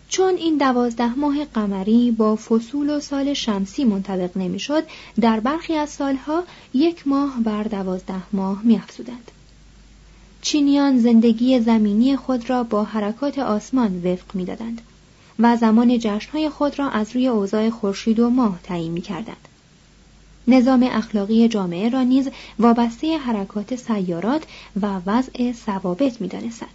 چون 0.10 0.36
این 0.36 0.58
دوازده 0.58 1.16
ماه 1.16 1.46
قمری 1.46 2.12
با 2.12 2.36
فصول 2.36 2.90
و 2.90 3.00
سال 3.00 3.34
شمسی 3.34 3.84
منطبق 3.84 4.38
نمی‌شد 4.38 4.84
در 5.22 5.40
برخی 5.40 5.74
از 5.74 5.90
سالها 5.90 6.44
یک 6.74 7.08
ماه 7.08 7.40
بر 7.44 7.64
دوازده 7.64 8.34
ماه 8.34 8.62
میافزودند. 8.64 9.32
چینیان 10.42 11.00
زندگی 11.00 11.60
زمینی 11.60 12.16
خود 12.16 12.50
را 12.50 12.64
با 12.64 12.84
حرکات 12.84 13.40
آسمان 13.40 14.02
وفق 14.06 14.36
می‌دادند 14.36 14.82
و 15.40 15.58
زمان 15.58 16.00
جشنهای 16.00 16.50
خود 16.50 16.80
را 16.80 16.90
از 16.90 17.12
روی 17.16 17.28
اوضاع 17.28 17.70
خورشید 17.70 18.20
و 18.20 18.30
ماه 18.30 18.60
تعیین 18.64 18.92
می‌کردند. 18.92 19.48
نظام 20.48 20.84
اخلاقی 20.84 21.48
جامعه 21.48 21.90
را 21.90 22.04
نیز 22.04 22.30
وابسته 22.60 23.18
حرکات 23.18 23.76
سیارات 23.76 24.44
و 24.82 24.88
وضع 25.06 25.52
ثوابت 25.52 26.22
می‌دانستند 26.22 26.70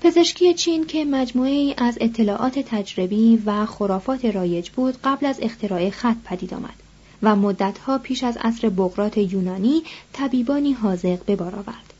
پزشکی 0.00 0.54
چین 0.54 0.86
که 0.86 1.04
مجموعه 1.04 1.50
ای 1.50 1.74
از 1.78 1.98
اطلاعات 2.00 2.58
تجربی 2.58 3.42
و 3.46 3.66
خرافات 3.66 4.24
رایج 4.24 4.70
بود 4.70 4.98
قبل 5.04 5.26
از 5.26 5.38
اختراع 5.42 5.90
خط 5.90 6.16
پدید 6.24 6.54
آمد 6.54 6.74
و 7.22 7.36
مدتها 7.36 7.98
پیش 7.98 8.24
از 8.24 8.36
عصر 8.36 8.68
بغرات 8.68 9.18
یونانی 9.18 9.82
طبیبانی 10.12 10.72
حاضق 10.72 11.24
به 11.24 11.36
بار 11.36 11.54
آورد. 11.54 11.94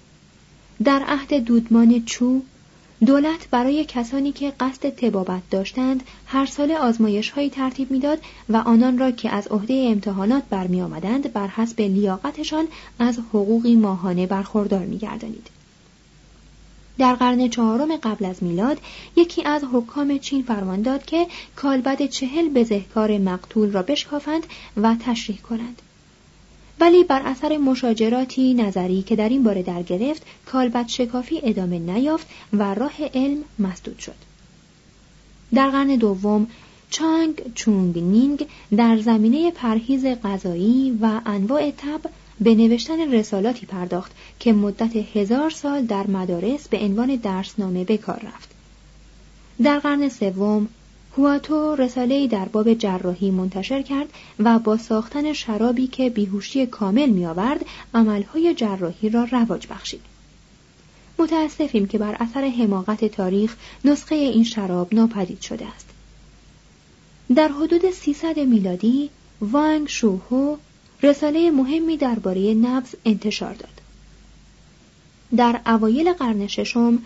در 0.85 1.03
عهد 1.09 1.35
دودمان 1.35 2.05
چو 2.05 2.43
دولت 3.07 3.49
برای 3.51 3.85
کسانی 3.85 4.33
که 4.33 4.53
قصد 4.61 4.89
تبابت 4.89 5.43
داشتند 5.51 6.03
هر 6.27 6.47
سال 6.47 6.73
آزمایش 6.73 7.31
هایی 7.31 7.51
ترتیب 7.51 7.91
می‌داد 7.91 8.19
و 8.49 8.57
آنان 8.57 8.99
را 8.99 9.11
که 9.11 9.31
از 9.31 9.49
عهده 9.49 9.87
امتحانات 9.91 10.43
برمی 10.51 10.83
آمدند 10.83 11.33
بر 11.33 11.49
حسب 11.49 11.81
لیاقتشان 11.81 12.69
از 12.99 13.19
حقوقی 13.19 13.77
ماهانه 13.77 14.27
برخوردار 14.27 14.85
می 14.85 14.99
گردانید. 14.99 15.49
در 16.99 17.15
قرن 17.15 17.49
چهارم 17.49 17.97
قبل 17.97 18.25
از 18.25 18.43
میلاد 18.43 18.79
یکی 19.17 19.45
از 19.45 19.65
حکام 19.73 20.19
چین 20.19 20.43
فرمان 20.43 20.83
داد 20.83 21.05
که 21.05 21.27
کالبد 21.57 22.07
چهل 22.07 22.49
بزهکار 22.49 23.19
مقتول 23.19 23.73
را 23.73 23.83
بشکافند 23.83 24.47
و 24.77 24.97
تشریح 25.01 25.39
کنند 25.39 25.83
ولی 26.81 27.05
بر 27.05 27.23
اثر 27.25 27.59
مشاجراتی 27.59 28.55
نظری 28.55 29.03
که 29.03 29.17
در 29.17 29.29
این 29.29 29.43
باره 29.43 29.63
در 29.63 29.83
گرفت 29.83 30.23
کالبد 30.47 30.89
شکافی 30.89 31.41
ادامه 31.43 31.79
نیافت 31.79 32.27
و 32.53 32.75
راه 32.75 32.93
علم 33.15 33.45
مسدود 33.59 33.99
شد 33.99 34.15
در 35.55 35.71
قرن 35.71 35.97
دوم 35.97 36.47
چانگ 36.91 37.43
چونگ 37.55 37.99
نینگ 37.99 38.47
در 38.77 38.99
زمینه 38.99 39.51
پرهیز 39.51 40.05
غذایی 40.07 40.99
و 41.03 41.21
انواع 41.27 41.71
تب 41.71 42.01
به 42.41 42.55
نوشتن 42.55 43.13
رسالاتی 43.13 43.67
پرداخت 43.67 44.13
که 44.39 44.53
مدت 44.53 44.97
هزار 45.17 45.51
سال 45.51 45.87
در 45.87 46.07
مدارس 46.07 46.69
به 46.69 46.79
عنوان 46.79 47.17
درسنامه 47.17 47.85
به 47.85 47.97
کار 47.97 48.23
رفت. 48.35 48.51
در 49.63 49.79
قرن 49.79 50.09
سوم 50.09 50.69
هواتو 51.19 51.75
رساله‌ای 51.75 52.29
در 52.29 52.45
باب 52.45 52.75
جراحی 52.75 53.31
منتشر 53.31 53.83
کرد 53.83 54.09
و 54.39 54.59
با 54.59 54.77
ساختن 54.77 55.33
شرابی 55.33 55.87
که 55.87 56.11
بیهوشی 56.11 56.67
کامل 56.67 57.09
میآورد 57.09 57.65
عملهای 57.95 58.55
جراحی 58.55 59.09
را 59.09 59.25
رواج 59.25 59.67
بخشید. 59.71 60.01
متاسفیم 61.19 61.87
که 61.87 61.99
بر 61.99 62.17
اثر 62.21 62.49
حماقت 62.49 63.05
تاریخ 63.05 63.57
نسخه 63.85 64.15
این 64.15 64.45
شراب 64.45 64.95
ناپدید 64.95 65.41
شده 65.41 65.67
است. 65.67 65.87
در 67.35 67.49
حدود 67.49 67.91
300 67.91 68.39
میلادی 68.39 69.11
وانگ 69.41 69.89
شوهو 69.89 70.57
رساله 71.03 71.51
مهمی 71.51 71.97
درباره 71.97 72.55
نبز 72.55 72.95
انتشار 73.05 73.55
داد. 73.55 73.81
در 75.37 75.61
اوایل 75.67 76.13
قرن 76.13 76.47
ششم 76.47 76.99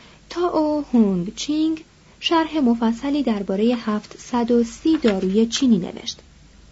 او 0.55 0.85
هونگ 0.93 1.35
چینگ 1.35 1.85
شرح 2.27 2.59
مفصلی 2.59 3.23
درباره 3.23 3.65
730 3.65 4.97
داروی 4.97 5.47
چینی 5.47 5.79
نوشت. 5.79 6.19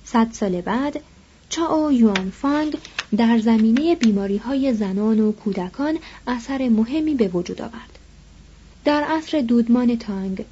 صد 0.05 0.29
سال 0.33 0.61
بعد 0.61 1.01
چاو 1.49 1.93
یوان 1.93 2.31
فانگ 2.31 2.79
در 3.17 3.39
زمینه 3.39 3.95
بیماری 3.95 4.37
های 4.37 4.75
زنان 4.75 5.21
و 5.21 5.33
کودکان 5.33 5.99
اثر 6.27 6.69
مهمی 6.69 7.15
به 7.15 7.29
وجود 7.29 7.63
آورد. 7.63 7.99
در 8.85 9.03
عصر 9.03 9.41
دودمان 9.41 9.99
تانگ 9.99 10.45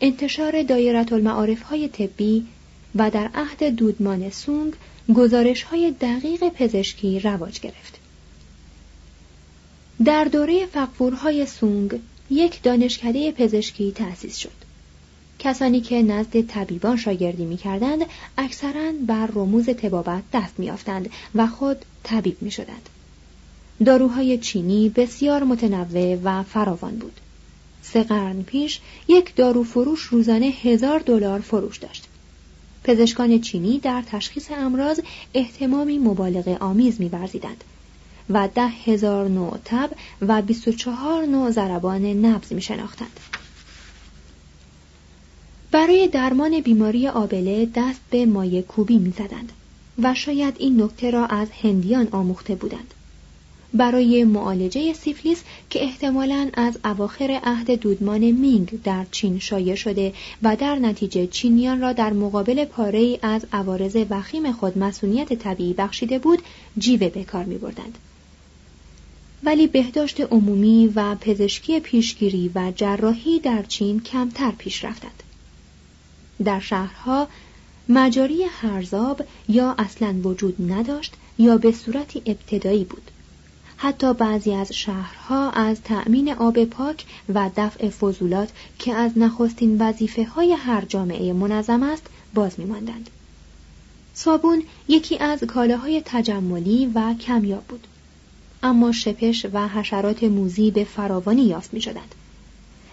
انتشار 0.00 0.62
دایرت 0.62 1.12
المعارف 1.12 1.62
های 1.62 1.88
طبی 1.88 2.46
و 2.94 3.10
در 3.10 3.30
عهد 3.34 3.64
دودمان 3.64 4.30
سونگ 4.30 4.72
گزارش 5.14 5.62
های 5.62 5.90
دقیق 6.00 6.48
پزشکی 6.48 7.20
رواج 7.20 7.60
گرفت. 7.60 7.98
در 10.04 10.24
دوره 10.24 10.66
فقفورهای 10.66 11.46
سونگ 11.46 12.00
یک 12.30 12.62
دانشکده 12.62 13.32
پزشکی 13.32 13.92
تأسیس 13.92 14.36
شد. 14.36 14.64
کسانی 15.38 15.80
که 15.80 16.02
نزد 16.02 16.40
طبیبان 16.40 16.96
شاگردی 16.96 17.44
می 17.44 17.56
کردند 17.56 18.04
اکثرا 18.38 18.92
بر 19.06 19.26
رموز 19.26 19.68
تبابت 19.68 20.22
دست 20.32 20.58
می 20.58 20.70
آفتند 20.70 21.10
و 21.34 21.46
خود 21.46 21.84
طبیب 22.02 22.36
می 22.40 22.50
شدند. 22.50 22.88
داروهای 23.84 24.38
چینی 24.38 24.88
بسیار 24.88 25.44
متنوع 25.44 26.18
و 26.24 26.42
فراوان 26.42 26.96
بود. 26.96 27.20
سه 27.82 28.02
قرن 28.02 28.42
پیش 28.42 28.80
یک 29.08 29.34
دارو 29.34 29.64
فروش 29.64 30.00
روزانه 30.00 30.46
هزار 30.46 31.00
دلار 31.00 31.40
فروش 31.40 31.78
داشت. 31.78 32.04
پزشکان 32.84 33.40
چینی 33.40 33.78
در 33.78 34.02
تشخیص 34.02 34.50
امراض 34.50 35.00
احتمامی 35.34 35.98
مبالغه 35.98 36.56
آمیز 36.56 37.00
می‌ورزیدند 37.00 37.64
و 38.30 38.48
ده 38.54 38.68
هزار 38.68 39.28
نوع 39.28 39.58
تب 39.64 39.90
و 40.20 40.42
24 40.42 41.26
نوع 41.26 41.50
ضربان 41.50 42.04
نبز 42.06 42.52
می 42.52 42.62
شناختند. 42.62 43.20
برای 45.70 46.08
درمان 46.08 46.60
بیماری 46.60 47.08
آبله 47.08 47.68
دست 47.74 48.00
به 48.10 48.26
مایه 48.26 48.62
کوبی 48.62 48.98
می 48.98 49.10
زدند 49.10 49.52
و 50.02 50.14
شاید 50.14 50.54
این 50.58 50.82
نکته 50.82 51.10
را 51.10 51.26
از 51.26 51.48
هندیان 51.62 52.08
آموخته 52.12 52.54
بودند. 52.54 52.94
برای 53.74 54.24
معالجه 54.24 54.92
سیفلیس 54.92 55.42
که 55.70 55.82
احتمالاً 55.82 56.50
از 56.54 56.78
اواخر 56.84 57.40
عهد 57.44 57.70
دودمان 57.70 58.30
مینگ 58.30 58.82
در 58.82 59.06
چین 59.10 59.38
شایع 59.38 59.74
شده 59.74 60.12
و 60.42 60.56
در 60.56 60.76
نتیجه 60.76 61.26
چینیان 61.26 61.80
را 61.80 61.92
در 61.92 62.12
مقابل 62.12 62.64
پاره 62.64 63.18
از 63.22 63.46
عوارض 63.52 63.96
وخیم 64.10 64.52
خود 64.52 64.78
مسئولیت 64.78 65.32
طبیعی 65.32 65.72
بخشیده 65.72 66.18
بود 66.18 66.42
جیوه 66.78 67.08
به 67.08 67.24
کار 67.24 67.44
می 67.44 67.58
بردند. 67.58 67.98
ولی 69.44 69.66
بهداشت 69.66 70.20
عمومی 70.20 70.92
و 70.94 71.14
پزشکی 71.14 71.80
پیشگیری 71.80 72.50
و 72.54 72.72
جراحی 72.76 73.38
در 73.38 73.62
چین 73.62 74.00
کمتر 74.00 74.50
پیش 74.50 74.84
رفتند. 74.84 75.22
در 76.44 76.60
شهرها 76.60 77.28
مجاری 77.88 78.42
هرزاب 78.42 79.22
یا 79.48 79.74
اصلا 79.78 80.14
وجود 80.24 80.72
نداشت 80.72 81.14
یا 81.38 81.56
به 81.56 81.72
صورتی 81.72 82.22
ابتدایی 82.26 82.84
بود. 82.84 83.10
حتی 83.76 84.14
بعضی 84.14 84.54
از 84.54 84.72
شهرها 84.72 85.50
از 85.50 85.82
تأمین 85.82 86.32
آب 86.32 86.64
پاک 86.64 87.04
و 87.34 87.50
دفع 87.56 87.88
فضولات 87.88 88.48
که 88.78 88.94
از 88.94 89.18
نخستین 89.18 89.82
وظیفه 89.82 90.24
های 90.24 90.52
هر 90.52 90.84
جامعه 90.84 91.32
منظم 91.32 91.82
است 91.82 92.06
باز 92.34 92.60
میماندند. 92.60 93.10
صابون 94.14 94.62
یکی 94.88 95.18
از 95.18 95.44
کالاهای 95.44 96.02
تجملی 96.04 96.86
و 96.94 97.14
کمیاب 97.14 97.64
بود. 97.64 97.86
اما 98.64 98.92
شپش 98.92 99.46
و 99.52 99.68
حشرات 99.68 100.24
موزی 100.24 100.70
به 100.70 100.84
فراوانی 100.84 101.42
یافت 101.42 101.74
می 101.74 101.80
شدند. 101.80 102.14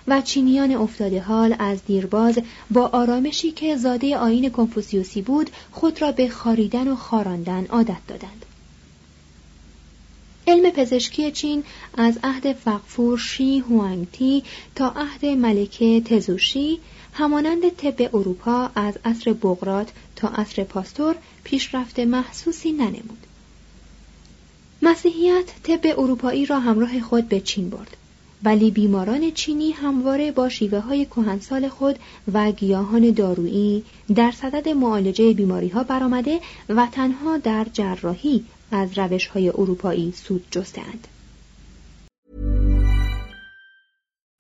و 0.08 0.22
چینیان 0.22 0.72
افتاده 0.72 1.22
حال 1.22 1.56
از 1.60 1.86
دیرباز 1.86 2.40
با 2.72 2.88
آرامشی 2.88 3.52
که 3.52 3.76
زاده 3.76 4.18
آین 4.18 4.50
کنفوسیوسی 4.50 5.22
بود 5.22 5.50
خود 5.72 6.02
را 6.02 6.12
به 6.12 6.30
خاریدن 6.30 6.88
و 6.88 6.96
خاراندن 6.96 7.66
عادت 7.66 8.08
دادند. 8.08 8.46
علم 10.48 10.70
پزشکی 10.70 11.32
چین 11.32 11.64
از 11.98 12.20
عهد 12.24 12.54
فقفور 12.54 13.18
شی 13.18 13.60
هوانگتی 13.60 14.44
تا 14.76 14.90
عهد 14.90 15.26
ملکه 15.26 16.02
تزوشی 16.02 16.80
همانند 17.14 17.70
طب 17.70 18.16
اروپا 18.16 18.70
از 18.76 18.94
عصر 19.06 19.34
بغرات 19.34 19.90
تا 20.16 20.28
عصر 20.28 20.64
پاستور 20.64 21.16
پیشرفت 21.44 22.00
محسوسی 22.00 22.72
ننمود. 22.72 23.28
مسیحیت 24.82 25.46
طب 25.64 26.00
اروپایی 26.00 26.46
را 26.46 26.60
همراه 26.60 27.00
خود 27.00 27.30
به 27.30 27.40
چین 27.40 27.70
برد. 27.70 27.98
ولی 28.44 28.72
بیماران 28.72 29.32
چینی 29.32 29.72
همواره 29.72 30.32
با 30.32 30.50
شیوه 30.50 30.80
های 30.80 31.06
کهنسال 31.06 31.70
خود 31.70 32.00
و 32.34 32.52
گیاهان 32.52 33.12
دارویی 33.12 33.84
در 34.16 34.32
صدد 34.32 34.70
معالجه 34.70 35.34
بیماری 35.34 35.70
ها 35.70 35.84
برآمده 35.84 36.40
و 36.70 36.88
تنها 36.92 37.38
در 37.38 37.68
جراحی 37.74 38.44
از 38.72 38.98
روش 38.98 39.28
های 39.28 39.50
اروپایی 39.50 40.14
سود 40.16 40.46
جستند. 40.52 41.08